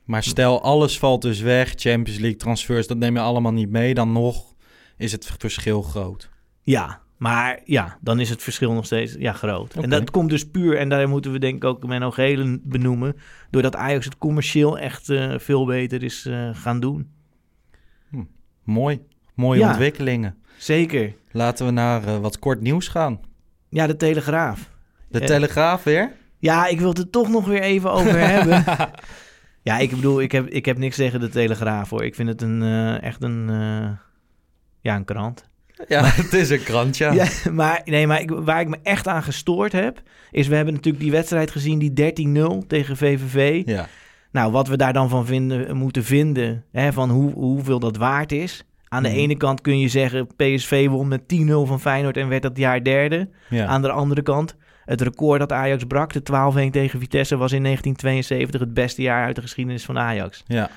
[0.08, 1.74] Maar stel, alles valt dus weg.
[1.76, 3.94] Champions League transfers, dat neem je allemaal niet mee.
[3.94, 4.56] Dan nog
[4.98, 6.30] is het verschil groot.
[6.62, 9.72] Ja, maar ja, dan is het verschil nog steeds ja, groot.
[9.72, 9.84] Okay.
[9.84, 13.16] En dat komt dus puur, en daar moeten we denk ik ook Menno Gelen benoemen...
[13.50, 17.10] doordat Ajax het commercieel echt uh, veel beter is uh, gaan doen.
[18.10, 18.24] Hm.
[18.64, 19.02] Mooi.
[19.34, 20.36] Mooie ja, ontwikkelingen.
[20.58, 21.14] Zeker.
[21.32, 23.20] Laten we naar uh, wat kort nieuws gaan.
[23.70, 24.70] Ja, de Telegraaf.
[25.08, 26.12] De Telegraaf weer?
[26.40, 28.64] Ja, ik wil het er toch nog weer even over hebben.
[29.68, 32.04] Ja, ik bedoel, ik heb, ik heb niks tegen de Telegraaf hoor.
[32.04, 33.90] Ik vind het een, uh, echt een, uh,
[34.82, 35.50] ja, een krant.
[35.88, 37.12] Ja, maar, het is een krant, ja.
[37.12, 40.02] ja maar nee, maar ik, waar ik me echt aan gestoord heb,
[40.32, 41.94] is we hebben natuurlijk die wedstrijd gezien, die
[42.64, 43.62] 13-0 tegen VVV.
[43.66, 43.88] Ja.
[44.32, 48.32] Nou, wat we daar dan van vinden, moeten vinden, hè, van hoe, hoeveel dat waard
[48.32, 48.66] is.
[48.88, 49.16] Aan de mm.
[49.16, 52.84] ene kant kun je zeggen, PSV won met 10-0 van Feyenoord en werd dat jaar
[52.84, 53.30] derde.
[53.50, 53.66] Ja.
[53.66, 54.56] Aan de andere kant,
[54.88, 56.20] het record dat Ajax brak, de
[56.68, 60.44] 12-1 tegen Vitesse, was in 1972 het beste jaar uit de geschiedenis van Ajax.
[60.48, 60.70] Ja.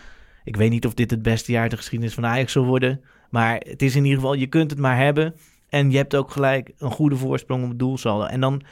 [0.45, 3.01] Ik weet niet of dit het beste jaar uit de geschiedenis van Ajax zal worden.
[3.31, 5.35] Maar het is in ieder geval, je kunt het maar hebben.
[5.69, 8.25] En je hebt ook gelijk een goede voorsprong op het doelsaldo.
[8.25, 8.63] En dan,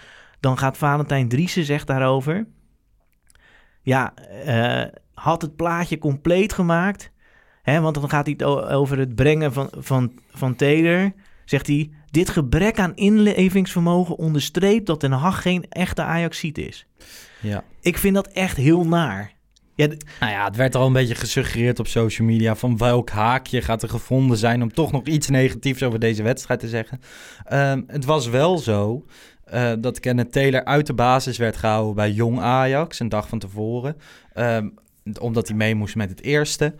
[0.40, 2.46] dan gaat Valentijn Driessen zegt daarover...
[3.82, 4.14] Ja,
[4.46, 7.12] uh, had het plaatje compleet gemaakt.
[7.62, 11.12] Hè, want dan gaat hij het over het brengen van, van, van Taylor.
[11.44, 16.86] Zegt hij, dit gebrek aan inlevingsvermogen onderstreept dat Den Haag geen echte Ajaxiet is.
[17.40, 17.64] Ja.
[17.80, 19.36] Ik vind dat echt heel naar.
[19.74, 19.86] Ja,
[20.20, 23.82] nou ja, het werd al een beetje gesuggereerd op social media van welk haakje gaat
[23.82, 27.00] er gevonden zijn om toch nog iets negatiefs over deze wedstrijd te zeggen.
[27.52, 29.04] Um, het was wel zo
[29.54, 33.38] uh, dat Kenneth Taylor uit de basis werd gehouden bij Jong Ajax een dag van
[33.38, 33.96] tevoren.
[34.34, 34.74] Um,
[35.20, 36.74] omdat hij mee moest met het eerste.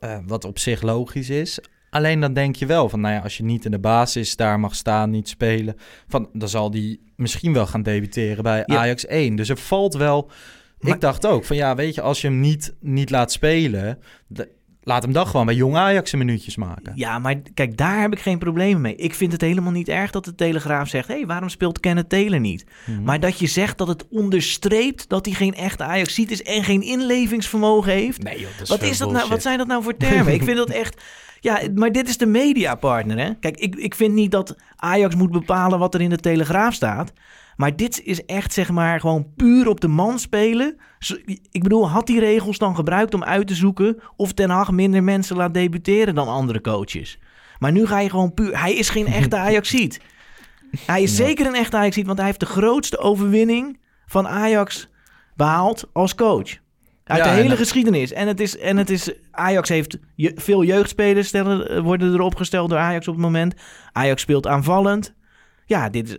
[0.00, 1.60] Uh, wat op zich logisch is.
[1.96, 4.60] Alleen dan denk je wel van, nou ja, als je niet in de basis daar
[4.60, 5.76] mag staan, niet spelen,
[6.08, 8.76] van, dan zal die misschien wel gaan debuteren bij ja.
[8.76, 9.36] Ajax 1.
[9.36, 10.30] Dus er valt wel.
[10.78, 13.98] Maar, ik dacht ook van, ja, weet je, als je hem niet, niet laat spelen,
[14.26, 14.48] de,
[14.82, 16.92] laat hem dan gewoon bij jong Ajax een minuutjes maken.
[16.94, 18.96] Ja, maar kijk, daar heb ik geen probleem mee.
[18.96, 21.08] Ik vind het helemaal niet erg dat de Telegraaf zegt...
[21.08, 22.64] hé, hey, waarom speelt Kenneth Taylor niet?
[22.86, 23.04] Mm-hmm.
[23.04, 25.08] Maar dat je zegt dat het onderstreept...
[25.08, 28.22] dat hij geen echte Ajax-ziet is en geen inlevingsvermogen heeft.
[28.22, 30.34] Nee joh, dat is wat, is dat nou, wat zijn dat nou voor termen?
[30.34, 31.02] ik vind dat echt...
[31.40, 33.34] Ja, maar dit is de mediapartner, hè?
[33.34, 37.12] Kijk, ik, ik vind niet dat Ajax moet bepalen wat er in de Telegraaf staat.
[37.56, 40.76] Maar dit is echt, zeg maar, gewoon puur op de man spelen.
[41.50, 44.00] Ik bedoel, had die regels dan gebruikt om uit te zoeken...
[44.16, 47.18] of Ten Hag minder mensen laat debuteren dan andere coaches?
[47.58, 48.60] Maar nu ga je gewoon puur...
[48.60, 50.00] Hij is geen echte Ajaxiet.
[50.86, 51.24] Hij is ja.
[51.24, 54.88] zeker een echte Ajaxiet, want hij heeft de grootste overwinning van Ajax
[55.34, 56.58] behaald als coach.
[57.06, 58.12] Uit ja, de hele en, geschiedenis.
[58.12, 62.70] En het is, en het is Ajax heeft je, veel jeugdspelers stellen, worden er opgesteld
[62.70, 63.54] door Ajax op het moment.
[63.92, 65.14] Ajax speelt aanvallend.
[65.66, 66.16] Ja, dit is,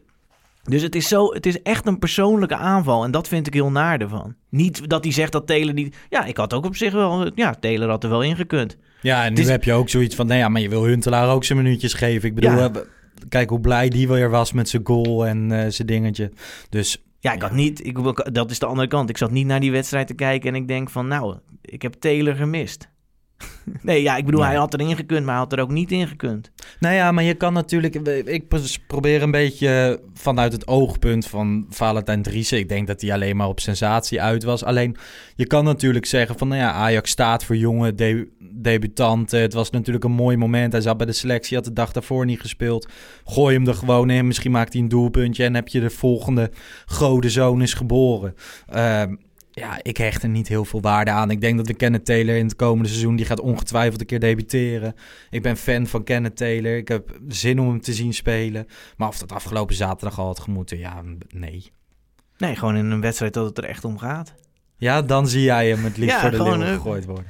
[0.63, 3.03] dus het is, zo, het is echt een persoonlijke aanval.
[3.03, 4.35] En dat vind ik heel naar ervan.
[4.49, 5.95] Niet dat hij zegt dat Taylor niet...
[6.09, 7.31] Ja, ik had ook op zich wel...
[7.35, 8.77] Ja, Taylor had er wel ingekund.
[9.01, 10.27] Ja, en nu heb je ook zoiets van...
[10.27, 12.29] Nee, ja, maar je wil Huntelaar ook zijn minuutjes geven.
[12.29, 12.71] Ik bedoel, ja.
[13.29, 16.31] kijk hoe blij die weer was met zijn goal en uh, zijn dingetje.
[16.69, 17.85] Dus ja, ik had niet.
[17.85, 19.09] Ik, dat is de andere kant.
[19.09, 21.93] Ik zat niet naar die wedstrijd te kijken en ik denk van, nou, ik heb
[21.93, 22.89] Taylor gemist.
[23.81, 24.49] nee, ja, ik bedoel, Nee.
[24.49, 26.51] hij had erin gekund, maar hij had er ook niet in gekund.
[26.79, 27.95] Nou ja, maar je kan natuurlijk...
[28.25, 28.43] Ik
[28.87, 32.57] probeer een beetje vanuit het oogpunt van Valentijn Driessen.
[32.57, 34.63] Ik denk dat hij alleen maar op sensatie uit was.
[34.63, 34.95] Alleen,
[35.35, 36.47] je kan natuurlijk zeggen van...
[36.47, 38.27] Nou ja, Ajax staat voor jonge de-
[38.61, 39.41] debutanten.
[39.41, 40.71] Het was natuurlijk een mooi moment.
[40.71, 42.87] Hij zat bij de selectie, had de dag daarvoor niet gespeeld.
[43.25, 44.27] Gooi hem er gewoon in.
[44.27, 46.51] Misschien maakt hij een doelpuntje en heb je de volgende
[46.85, 48.35] godenzoon is geboren.
[48.67, 49.15] Ehm,
[49.51, 51.31] ja, ik hecht er niet heel veel waarde aan.
[51.31, 53.15] Ik denk dat de Kenneth Taylor in het komende seizoen...
[53.15, 54.95] die gaat ongetwijfeld een keer debuteren.
[55.29, 56.77] Ik ben fan van Kenneth Taylor.
[56.77, 58.67] Ik heb zin om hem te zien spelen.
[58.97, 61.71] Maar of dat afgelopen zaterdag al had gemoeten, ja, nee.
[62.37, 64.33] Nee, gewoon in een wedstrijd dat het er echt om gaat.
[64.77, 67.25] Ja, dan zie jij hem het liefst Ja, voor de leeuw eh, gegooid worden.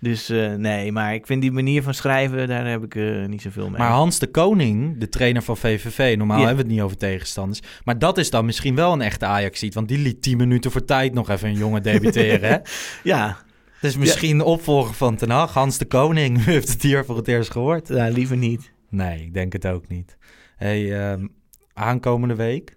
[0.00, 3.42] Dus eh, nee, maar ik vind die manier van schrijven, daar heb ik eh, niet
[3.42, 3.78] zoveel mee.
[3.78, 6.46] Maar Hans de Koning, de trainer van VVV, normaal Ja.
[6.46, 7.60] hebben we het niet over tegenstanders.
[7.84, 10.84] Maar dat is dan misschien wel een echte ajax want die liet 10 minuten voor
[10.84, 12.50] tijd nog even een jongen debuteren.
[12.50, 12.56] hè?
[13.10, 13.38] ja,
[13.80, 16.38] Dus misschien de opvolger van Ten Hag, Hans de Koning.
[16.46, 17.88] U heeft het hier voor het eerst gehoord.
[17.88, 18.72] ja, liever niet.
[18.90, 20.16] Nee, ik denk het ook niet.
[20.56, 21.26] Hey, ehm,
[21.74, 22.76] aankomende week.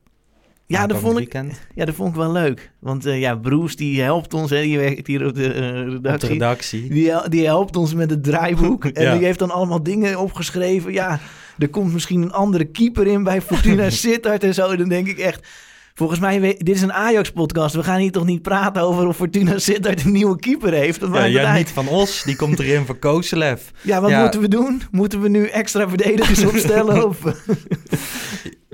[0.65, 1.33] Ja, dat vond, ik,
[1.75, 2.71] ja, dat vond ik wel leuk.
[2.79, 5.85] Want eh, ja, Broes die helpt ons, hè, die werkt hier op de eh, op
[5.85, 6.29] de redactie.
[6.29, 6.89] redactie.
[6.89, 8.85] Die, die helpt ons met het draaiboek.
[8.93, 10.93] En die heeft dan allemaal dingen opgeschreven.
[10.93, 11.19] Ja,
[11.57, 14.75] er komt misschien een andere keeper in bij Fortuna Sittard en zo.
[14.75, 15.47] Dan denk ik echt...
[15.95, 17.75] Volgens mij, dit is een Ajax-podcast.
[17.75, 20.99] We gaan hier toch niet praten over of Fortuna Sittard een nieuwe keeper heeft?
[20.99, 23.61] Dat Ja, ja, niet van Os, die komt erin voor Kozelev.
[23.81, 24.21] Ja, wat Ja.
[24.21, 24.81] moeten we doen?
[24.91, 27.07] Moeten we nu extra verdedigers opstellen?
[27.07, 27.17] Of...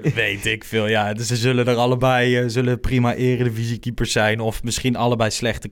[0.16, 1.14] Weet ik veel, ja.
[1.14, 4.40] Dus ze zullen er allebei eh, zullen prima eredivisie-keepers zijn.
[4.40, 5.72] Of misschien allebei slechte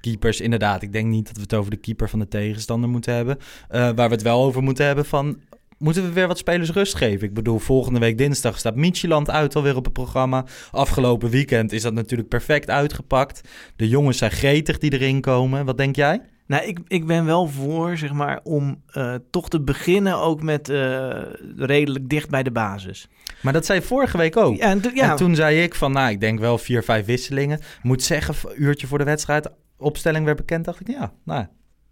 [0.00, 0.40] keepers.
[0.40, 3.38] Inderdaad, ik denk niet dat we het over de keeper van de tegenstander moeten hebben.
[3.68, 5.40] Eh, waar we het wel over moeten hebben van...
[5.78, 7.28] Moeten we weer wat spelers rust geven?
[7.28, 10.44] Ik bedoel, volgende week dinsdag staat Micheland uit alweer op het programma.
[10.70, 13.40] Afgelopen weekend is dat natuurlijk perfect uitgepakt.
[13.76, 15.64] De jongens zijn gretig die erin komen.
[15.64, 16.20] Wat denk jij?
[16.46, 20.68] Nou, ik, ik ben wel voor, zeg maar, om eh, toch te beginnen ook met
[20.68, 21.20] eh,
[21.56, 23.08] redelijk dicht bij de basis.
[23.42, 24.56] Maar dat zei je vorige week ook.
[24.56, 27.06] Ja, en, to- ja, En toen zei ik van, nou, ik denk wel vier, vijf
[27.06, 27.60] wisselingen.
[27.82, 31.46] Moet zeggen, een uurtje voor de wedstrijd, opstelling werd bekend, dacht ik, ja, nou,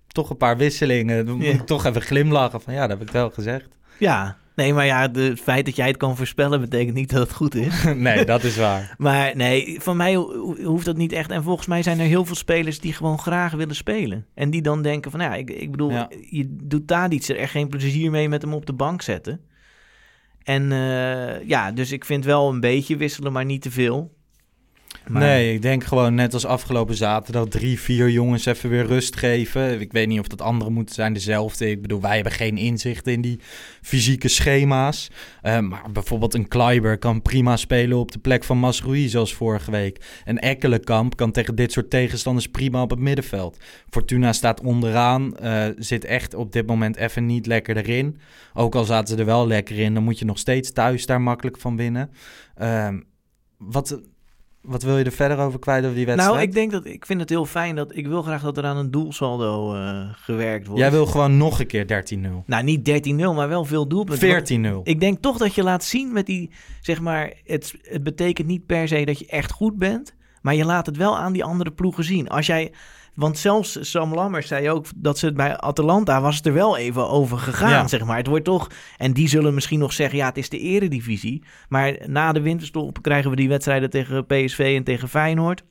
[0.07, 1.26] toch een paar wisselingen.
[1.26, 1.53] Dan moet Ja.
[1.53, 3.68] ik toch even glimlachen van, ja, dat heb ik wel gezegd.
[3.98, 7.32] ja, nee, maar ja, het feit dat jij het kan voorspellen betekent niet dat het
[7.32, 7.84] goed is.
[7.94, 8.94] nee, dat is waar.
[8.98, 11.30] Maar nee, van mij ho- ho- hoeft dat niet echt.
[11.30, 14.26] En volgens mij zijn er heel veel spelers die gewoon graag willen spelen.
[14.34, 16.11] En die dan denken van, nou ja, ik, ik bedoel, Ja.
[16.30, 19.40] je doet daar iets er echt geen plezier mee met hem op de bank zetten.
[20.42, 24.14] En eh, ja, dus ik vind wel een beetje wisselen, maar niet te veel.
[25.09, 29.80] Nee, ik denk gewoon net als afgelopen zaterdag drie, vier jongens even weer rust geven.
[29.80, 31.70] Ik weet niet of dat anderen moeten zijn, dezelfde.
[31.70, 33.40] Ik bedoel, wij hebben geen inzicht in die
[33.82, 35.11] fysieke schema's.
[35.42, 39.70] Eh, maar bijvoorbeeld een Kleiber kan prima spelen op de plek van Masroei, zoals vorige
[39.70, 40.20] week.
[40.24, 43.59] En Ekkelenkamp kan tegen dit soort tegenstanders prima op het middenveld.
[43.90, 48.18] Fortuna staat onderaan, eh, zit echt op dit moment even niet lekker erin.
[48.55, 51.20] Ook al zaten ze er wel lekker in, dan moet je nog steeds thuis daar
[51.20, 52.11] makkelijk van winnen.
[52.55, 53.00] Ehm,
[53.59, 54.00] wat,
[54.63, 56.35] wat wil je er verder over kwijt over die wedstrijd?
[56.35, 58.65] Nou, ik denk dat ik vind het heel fijn dat ik wil graag dat er
[58.65, 60.81] aan een doelsaldo eh, gewerkt wordt.
[60.81, 62.45] Jij wil gewoon nog een keer 13-0.
[62.47, 64.29] Nou, niet 13-0, maar wel veel doelpunten.
[64.29, 64.91] Want 14-0.
[64.91, 66.51] Ik denk toch dat je laat zien met die,
[66.81, 70.64] zeg maar, het, het betekent niet per se dat je echt goed bent, maar je
[70.64, 72.28] laat het wel aan die andere ploegen zien.
[72.28, 72.72] Als jij,
[73.14, 76.76] want zelfs Sam Lammers zei ook dat ze het bij Atalanta was het er wel
[76.76, 77.88] even over gegaan, Ja.
[77.88, 78.16] zeg maar.
[78.16, 81.97] Het wordt toch, en die zullen misschien nog zeggen, ja, het is de eredivisie, maar
[82.07, 85.62] na de winterstop krijgen we die wedstrijden tegen PSV en tegen Feyenoord.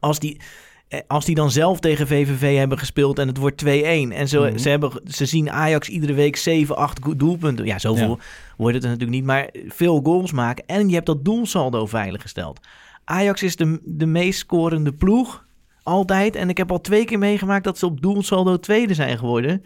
[0.00, 0.40] Als die,
[0.88, 4.38] eh, als die dan zelf tegen VVV hebben gespeeld en het wordt 2-1 en ze,
[4.38, 4.58] Mhm.
[4.58, 7.64] ze, hebben, ze zien Ajax iedere week 7, 8 go- doelpunten.
[7.66, 8.24] Ja, zoveel Ja.
[8.56, 12.60] wordt het er natuurlijk niet, maar veel goals maken en je hebt dat doelsaldo veiliggesteld.
[13.04, 15.46] Ajax is de, de meest scorende ploeg,
[15.82, 16.36] altijd.
[16.36, 19.62] En ik heb al twee keer meegemaakt dat ze op doelsaldo tweede zijn geworden.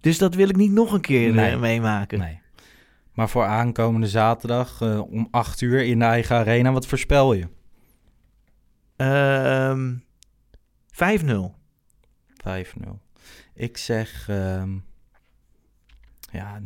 [0.00, 1.56] Dus dat wil ik niet nog een keer eh, Nee.
[1.56, 2.18] meemaken.
[2.18, 2.40] Nee.
[3.12, 7.48] Maar voor aankomende zaterdag eh, om 8 uur in de eigen arena, wat voorspel je?
[8.96, 9.94] Ehm
[10.90, 11.54] 5-0.
[12.36, 12.98] 5-0.
[13.54, 14.28] Ik zeg...
[14.28, 14.70] ehm,
[16.32, 16.58] ja,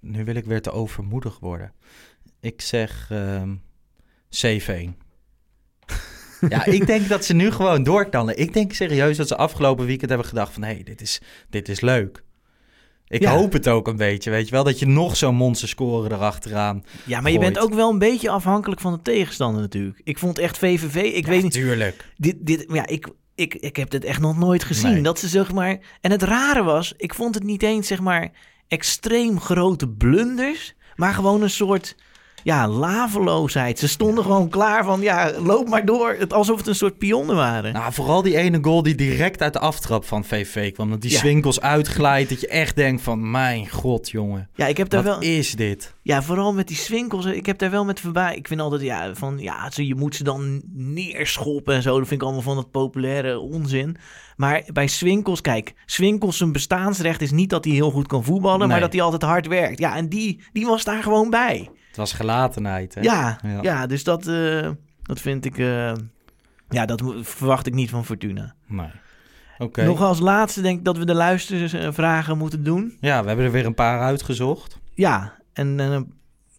[0.00, 1.72] nu wil ik weer te overmoedig worden.
[2.40, 3.54] Ik zeg ehm
[4.28, 4.96] 7-1.
[6.48, 8.38] Ja, ik denk dat ze nu gewoon doorknallen.
[8.38, 10.62] Ik denk serieus dat ze afgelopen weekend hebben gedacht van...
[10.62, 11.20] hé, hey, dit, is,
[11.50, 12.22] dit is leuk.
[13.08, 13.36] Ik Ja.
[13.36, 14.64] hoop het ook een beetje, weet je wel?
[14.64, 16.84] Dat je nog zo'n monster scoren erachteraan.
[17.04, 20.00] Ja, maar je bent ook wel een beetje afhankelijk van de tegenstander natuurlijk.
[20.04, 21.52] Ik vond echt VVV, ik Ja, weet niet...
[21.52, 22.04] Tuurlijk.
[22.16, 24.92] Dit, dit, ja, ik, ik, ik heb dit echt nog nooit gezien.
[24.92, 25.02] Nee.
[25.02, 25.78] Dat ze zeg maar...
[26.00, 28.30] En het rare was, ik vond het niet eens zeg maar
[28.68, 31.96] extreem grote blunders, maar gewoon een soort...
[32.44, 33.78] ja, laveloosheid.
[33.78, 36.16] Ze stonden gewoon klaar van, ja, loop maar door.
[36.18, 37.72] Het, alsof het een soort pionnen waren.
[37.72, 40.90] Nou, vooral die ene goal die direct uit de aftrap van VV kwam.
[40.90, 41.18] Dat die Ja.
[41.18, 42.28] swinkels uitglijdt.
[42.30, 44.48] Dat je echt denkt van, mijn god, jongen.
[44.54, 45.30] ja, ik heb daar Wat wel...
[45.30, 45.94] is dit?
[46.02, 47.24] Ja, vooral met die swinkels.
[47.24, 48.36] Ik heb daar wel met voorbij.
[48.36, 51.98] Ik vind altijd, ja, van, ja, je moet ze dan neerschoppen en zo.
[51.98, 53.96] Dat vind ik allemaal van dat populaire onzin.
[54.36, 58.68] Maar bij Swinkels, kijk, Swinkels zijn bestaansrecht is niet dat hij heel goed kan voetballen,
[58.68, 59.78] maar dat hij altijd hard werkt.
[59.78, 61.70] Ja, en die, die was daar gewoon bij.
[61.94, 63.00] Het was gelatenheid, hè?
[63.00, 63.58] Ja, ja.
[63.62, 63.86] Ja.
[63.86, 64.70] dus dat, eh,
[65.02, 65.92] dat vind ik, eh,
[66.68, 68.54] ja, dat verwacht ik niet van Fortuna.
[68.66, 68.90] Nee.
[69.58, 69.84] Oké.
[69.84, 72.96] Nog als laatste denk ik dat we de luistervragen moeten doen.
[73.00, 74.78] Ja, we hebben er weer een paar uitgezocht.
[74.94, 76.00] Ja, en eh,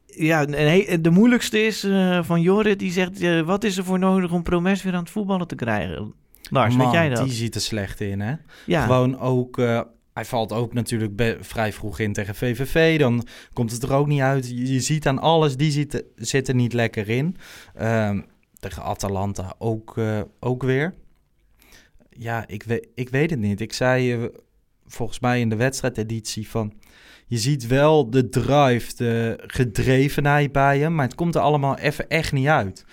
[0.06, 4.00] ja, en de moeilijkste is eh, van Jorrit, die zegt, eh, wat is er voor
[4.00, 6.14] nodig om Promes weer aan het voetballen te krijgen?
[6.50, 7.24] Lars, Man, weet jij dat?
[7.24, 8.34] die ziet er slecht in, hè?
[8.66, 9.58] Ja, Gewoon ook...
[9.60, 9.82] eh,
[10.16, 13.00] hij valt ook natuurlijk vrij vroeg in tegen VVV.
[13.00, 14.50] Dan komt het er ook niet uit.
[14.50, 17.38] Je, ziet aan alles, die zit, er niet lekker in.
[17.74, 18.22] Ehm,
[18.60, 20.94] tegen Atalanta ook, eh, ook weer.
[22.10, 23.62] Ja, ik, weet ik weet het niet.
[23.62, 24.24] Ik zei eh,
[24.86, 26.74] volgens mij in de wedstrijdeditie van...
[27.28, 32.10] Je ziet wel de drive, de gedrevenheid bij hem, maar het komt er allemaal even
[32.10, 32.86] echt niet uit.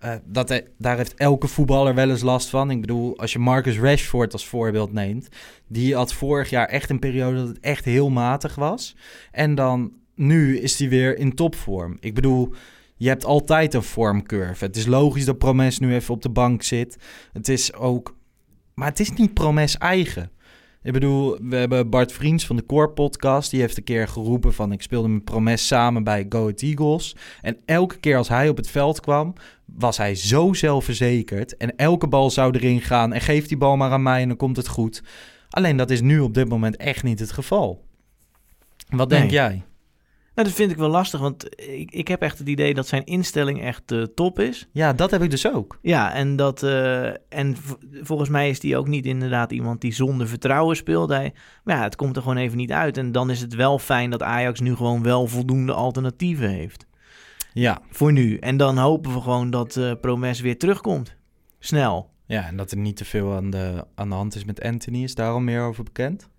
[0.00, 2.70] Eh, dat, he- daar heeft elke voetballer wel eens last van.
[2.70, 5.28] Ik bedoel, als je Marcus Rashford als voorbeeld neemt,
[5.66, 8.96] die had vorig jaar echt een periode dat het echt heel matig was.
[9.32, 11.96] En dan nu is hij weer in topvorm.
[12.00, 12.52] Ik bedoel,
[12.96, 14.64] je hebt altijd een vormcurve.
[14.64, 16.96] Het is logisch dat Promes nu even op de bank zit.
[17.32, 18.16] Het is ook,
[18.74, 20.30] maar het is niet Promes eigen.
[20.82, 23.50] Ik bedoel, we hebben Bart Vriends van de Core Podcast.
[23.50, 24.72] Die heeft een keer geroepen van...
[24.72, 27.16] ik speelde met Promes samen bij Go Eagles.
[27.40, 29.32] En elke keer als hij op het veld kwam...
[29.64, 31.56] was hij zo zelfverzekerd.
[31.56, 33.12] En elke bal zou erin gaan.
[33.12, 35.02] En geef die bal maar aan mij en dan komt het goed.
[35.50, 37.84] Alleen dat is nu op dit moment echt niet het geval.
[38.88, 39.32] Wat denk Nee.
[39.32, 39.62] jij?
[40.40, 43.04] Nou, dat vind ik wel lastig, want ik, ik heb echt het idee dat zijn
[43.04, 44.68] instelling echt eh, top is.
[44.72, 45.78] Ja, dat heb ik dus ook.
[45.82, 47.56] Ja, en, dat, eh, en
[48.02, 51.08] volgens mij is die ook niet inderdaad iemand die zonder vertrouwen speelt.
[51.08, 51.32] Hij,
[51.64, 52.96] maar ja, het komt er gewoon even niet uit.
[52.96, 56.86] En dan is het wel fijn dat Ajax nu gewoon wel voldoende alternatieven heeft.
[57.52, 57.80] Ja.
[57.90, 58.36] Voor nu.
[58.36, 61.16] En dan hopen we gewoon dat eh Promes weer terugkomt.
[61.58, 62.10] Snel.
[62.26, 65.02] ja, en dat er niet te veel aan de, aan de hand is met Anthony.
[65.02, 66.29] Is daar al meer over bekend?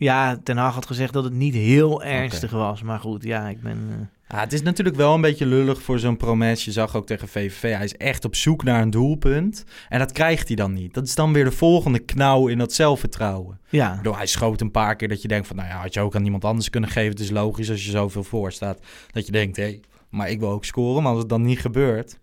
[0.00, 2.82] Ja, Ten Hag had gezegd dat het niet heel ernstig was.
[2.82, 4.10] Maar goed, ja, ik ben...
[4.28, 6.64] Ja, het is natuurlijk wel een beetje lullig voor zo'n promes.
[6.64, 9.64] Je zag ook tegen VVV, hij is echt op zoek naar een doelpunt.
[9.88, 10.94] En dat krijgt hij dan niet.
[10.94, 13.60] Dat is dan weer de volgende knauw in dat zelfvertrouwen.
[13.68, 13.96] ja.
[13.96, 15.56] Bedoel, hij schoot een paar keer dat je denkt van...
[15.56, 17.10] nou ja, had je ook aan iemand anders kunnen geven.
[17.10, 18.80] Het is logisch als je zoveel voor staat.
[19.10, 19.80] Dat je denkt, hé,
[20.10, 21.02] maar ik wil ook scoren.
[21.02, 22.18] Maar als het dan niet gebeurt...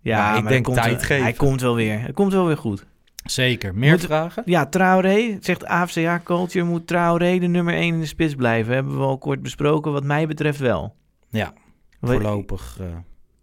[0.00, 1.22] Ja, Maar ik maar denk tijd geven.
[1.22, 2.00] Hij komt wel weer.
[2.00, 2.86] Hij komt wel weer goed.
[3.22, 3.74] Zeker.
[3.74, 4.42] Meer Moet- vragen?
[4.46, 8.74] Ja, Traoré, zegt AFCA Culture, moet Traoré de nummer 1 in de spits blijven.
[8.74, 10.96] Hebben we al kort besproken, wat mij betreft wel.
[11.30, 11.52] Ja,
[12.00, 12.86] voorlopig uh,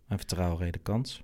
[0.07, 1.23] een vertrouwen de kans.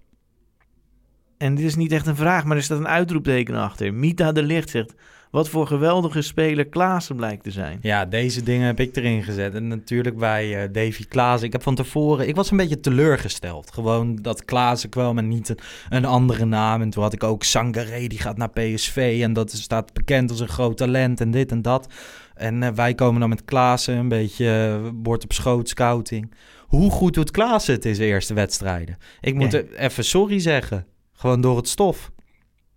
[1.37, 3.93] En dit is niet echt een vraag, maar er staat een uitroepteken achter.
[3.93, 4.93] Mita de Licht zegt,
[5.35, 7.79] wat voor geweldige speler Klaassen blijkt te zijn.
[7.81, 9.53] Ja, deze dingen heb ik erin gezet.
[9.53, 11.47] En natuurlijk bij eh, Davy Klaassen.
[11.47, 12.27] Ik heb van tevoren...
[12.27, 13.73] Ik was een beetje teleurgesteld.
[13.73, 15.57] Gewoon dat Klaassen kwam en niet een,
[15.89, 16.81] een andere naam.
[16.81, 19.19] En toen had ik ook Sangaré, die gaat naar PSV.
[19.23, 21.93] En dat staat bekend als een groot talent en dit en dat.
[22.35, 26.33] En eh, wij komen dan met Klaassen, een beetje uh, bord op schoot scouting.
[26.67, 28.97] Hoe goed doet Klaassen het in zijn eerste wedstrijden?
[29.21, 30.85] Ik moet even sorry zeggen.
[31.13, 32.11] Gewoon door het stof.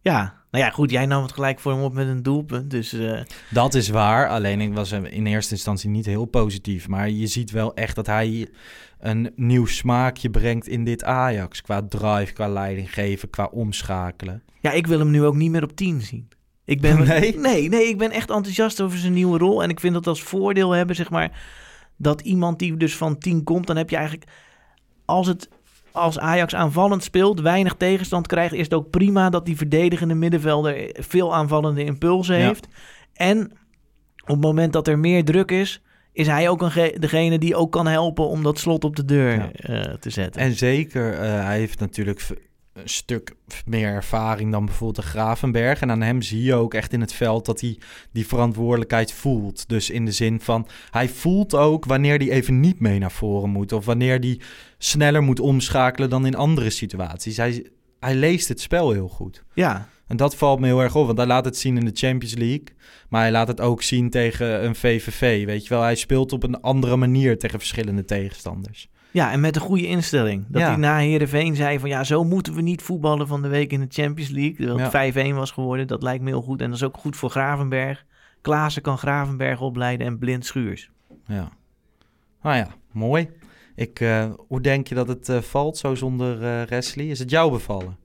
[0.00, 2.70] Ja, nou ja, goed, jij nam het gelijk voor hem op met een doelpunt.
[2.70, 3.20] Dus eh,
[3.50, 4.28] Dat is waar.
[4.28, 6.88] Alleen ik was in eerste instantie niet heel positief.
[6.88, 8.48] Maar je ziet wel echt dat hij
[8.98, 11.62] een nieuw smaakje brengt in dit Ajax.
[11.62, 14.42] Qua drive, qua leiding geven, qua omschakelen.
[14.60, 16.28] ja, ik wil hem nu ook niet meer op 10 zien.
[16.64, 17.38] Ik ben, Nee?
[17.38, 19.62] nee, nee, ik ben echt enthousiast over zijn nieuwe rol.
[19.62, 21.42] En ik vind dat als voordeel hebben, zeg maar,
[21.96, 24.30] dat iemand die dus van 10 komt, dan heb je eigenlijk,
[25.04, 25.48] als het
[25.98, 30.90] als Ajax aanvallend speelt, weinig tegenstand krijgt, is het ook prima dat die verdedigende middenvelder
[30.92, 32.46] veel aanvallende impulsen Ja.
[32.46, 32.68] heeft.
[33.14, 33.50] En
[34.22, 35.82] op het moment dat er meer druk is,
[36.12, 39.04] is hij ook een ge- degene die ook kan helpen om dat slot op de
[39.04, 39.50] deur Ja.
[39.52, 40.40] eh, te zetten.
[40.40, 42.26] En zeker, eh, hij heeft natuurlijk
[42.78, 43.34] een stuk
[43.66, 45.80] meer ervaring dan bijvoorbeeld de Gravenberg.
[45.80, 47.78] En aan hem zie je ook echt in het veld dat hij
[48.12, 49.68] die verantwoordelijkheid voelt.
[49.68, 53.50] Dus in de zin van, hij voelt ook wanneer hij even niet mee naar voren
[53.50, 53.72] moet.
[53.72, 54.40] Of wanneer hij
[54.78, 57.36] sneller moet omschakelen dan in andere situaties.
[57.36, 57.66] Hij,
[58.00, 59.44] hij leest het spel heel goed.
[59.54, 61.90] ja, En dat valt me heel erg op, want hij laat het zien in de
[61.94, 62.66] Champions League.
[63.08, 65.82] Maar hij laat het ook zien tegen een VVV, weet je wel.
[65.82, 68.88] Hij speelt op een andere manier tegen verschillende tegenstanders.
[69.10, 70.44] Ja, en met een goede instelling.
[70.48, 70.66] Dat Ja.
[70.68, 73.80] hij na Heerenveen zei van ja, zo moeten we niet voetballen van de week in
[73.80, 74.66] de Champions League.
[74.66, 74.90] Dat Ja.
[74.90, 76.60] 5-1 was geworden, dat lijkt me heel goed.
[76.60, 78.04] En dat is ook goed voor Gravenberg.
[78.40, 80.90] Klaassen kan Gravenberg opleiden en Blind Schuurs.
[81.26, 81.48] Ja.
[82.42, 83.28] Nou ja, mooi.
[83.74, 87.06] Ik, eh, hoe denk je dat het eh, valt zo zonder eh Wesley?
[87.06, 87.96] Is het jou bevallen?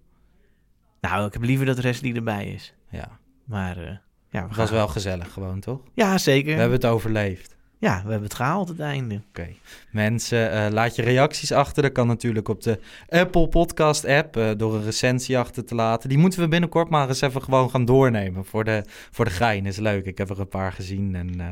[1.02, 2.74] Nou, ik heb liever dat Wesley erbij is.
[2.90, 3.96] Ja, Maar eh,
[4.30, 5.80] ja, we was wel gezellig gewoon, toch?
[5.94, 6.54] Ja, zeker.
[6.54, 7.56] We hebben het overleefd.
[7.84, 9.22] Ja, we hebben het gehaald het einde.
[9.30, 9.48] Oké.
[9.92, 11.84] Mensen, eh, laat je reacties achter.
[11.84, 12.80] Dat kan natuurlijk op de
[13.10, 16.10] Apple Podcast app eh, door een recensie achter te laten.
[16.10, 18.46] Die moeten we binnenkort maar eens even gewoon gaan doornemen.
[18.46, 20.06] Voor de, voor de gein is leuk.
[20.06, 21.16] Ik heb er een paar gezien.
[21.16, 21.46] En, eh,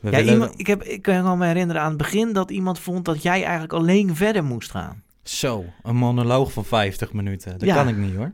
[0.00, 0.32] we Ja, willen...
[0.32, 3.42] iemand, ik, heb, ik kan me herinneren aan het begin dat iemand vond dat jij
[3.42, 5.02] eigenlijk alleen verder moest gaan.
[5.22, 7.52] Zo, een monoloog van 50 minuten.
[7.58, 7.74] Dat Ja.
[7.74, 8.32] kan ik niet hoor.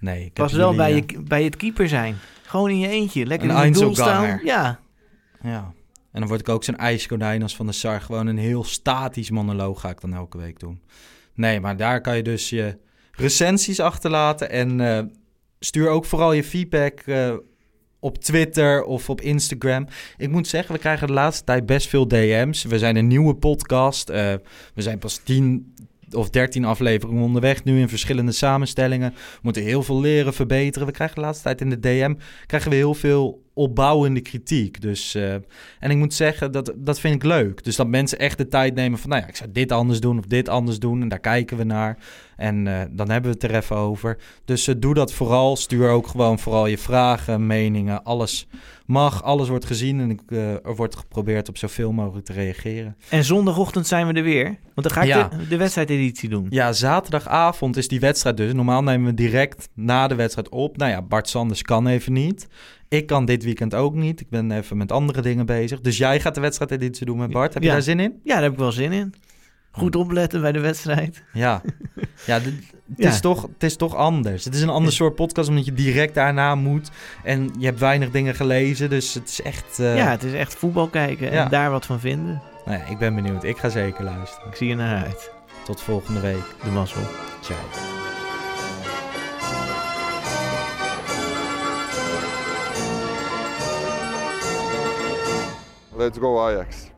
[0.00, 2.16] Nee, ik was wel jullie, bij, je, bij het keeper zijn.
[2.42, 3.26] Gewoon in je eentje.
[3.26, 4.40] Lekker Een in het doel staan.
[4.44, 4.78] Ja,
[5.42, 5.72] Ja.
[6.14, 8.00] En dan word ik ook zo'n ijskonijn als Van de Sar.
[8.00, 10.80] Gewoon een heel statisch monoloog ga ik dan elke week doen.
[11.34, 12.78] Nee, maar daar kan je dus je
[13.12, 14.50] recensies achterlaten.
[14.50, 15.04] En eh,
[15.58, 17.34] stuur ook vooral je feedback eh,
[18.00, 19.86] op Twitter of op Instagram.
[20.16, 22.64] Ik moet zeggen, we krijgen de laatste tijd best veel DM's.
[22.64, 24.08] We zijn een nieuwe podcast.
[24.08, 24.34] Eh,
[24.74, 25.74] we zijn pas 10
[26.10, 29.10] of 13 afleveringen onderweg nu in verschillende samenstellingen.
[29.10, 30.86] We moeten heel veel leren, verbeteren.
[30.86, 32.14] We krijgen de laatste tijd in de DM
[32.46, 34.80] krijgen we heel veel opbouwende kritiek.
[34.80, 35.32] Dus, eh,
[35.80, 37.64] en ik moet zeggen, dat, dat vind ik leuk.
[37.64, 40.18] Dus dat mensen echt de tijd nemen van, nou ja, ik zou dit anders doen
[40.18, 41.02] of dit anders doen.
[41.02, 41.98] En daar kijken we naar.
[42.36, 44.18] En eh, dan hebben we het er even over.
[44.44, 45.56] Dus eh, doe dat vooral.
[45.56, 48.04] Stuur ook gewoon vooral je vragen, meningen.
[48.04, 48.46] Alles
[48.86, 50.00] mag, alles wordt gezien.
[50.00, 50.20] En ik,
[50.64, 52.96] er wordt geprobeerd op zoveel mogelijk te reageren.
[53.08, 54.44] en zondagochtend zijn we er weer.
[54.74, 55.28] Want dan ga ik Ja.
[55.28, 56.46] de, de wedstrijdeditie doen.
[56.50, 58.52] Ja, zaterdagavond is die wedstrijd dus.
[58.52, 60.76] Normaal nemen we direct na de wedstrijd op.
[60.76, 62.46] Nou ja, Bart Sanders kan even niet.
[62.88, 64.20] Ik kan dit weekend ook niet.
[64.20, 65.80] Ik ben even met andere dingen bezig.
[65.80, 67.54] Dus jij gaat de wedstrijdeditie doen met Bart.
[67.54, 67.74] Heb je Ja.
[67.74, 68.20] daar zin in?
[68.24, 69.14] Ja, daar heb ik wel zin in.
[69.70, 71.22] Goed opletten bij de wedstrijd.
[71.32, 71.62] Ja.
[72.26, 72.52] ja, het,
[72.96, 73.08] Ja.
[73.08, 74.44] Is toch, het is toch anders.
[74.44, 76.90] Het is een ander soort podcast omdat je direct daarna moet.
[77.24, 78.90] En je hebt weinig dingen gelezen.
[78.90, 79.78] Dus het is echt...
[79.78, 81.48] eh, ja, het is echt voetbal kijken en ja.
[81.48, 82.42] daar wat van vinden.
[82.66, 83.44] Nou ja, ik ben benieuwd.
[83.44, 84.48] Ik ga zeker luisteren.
[84.50, 85.30] Ik zie er naar uit.
[85.64, 86.44] Tot volgende week.
[86.64, 87.02] De mazzel.
[87.40, 87.58] Ciao.
[95.96, 96.93] Let's go Ajax.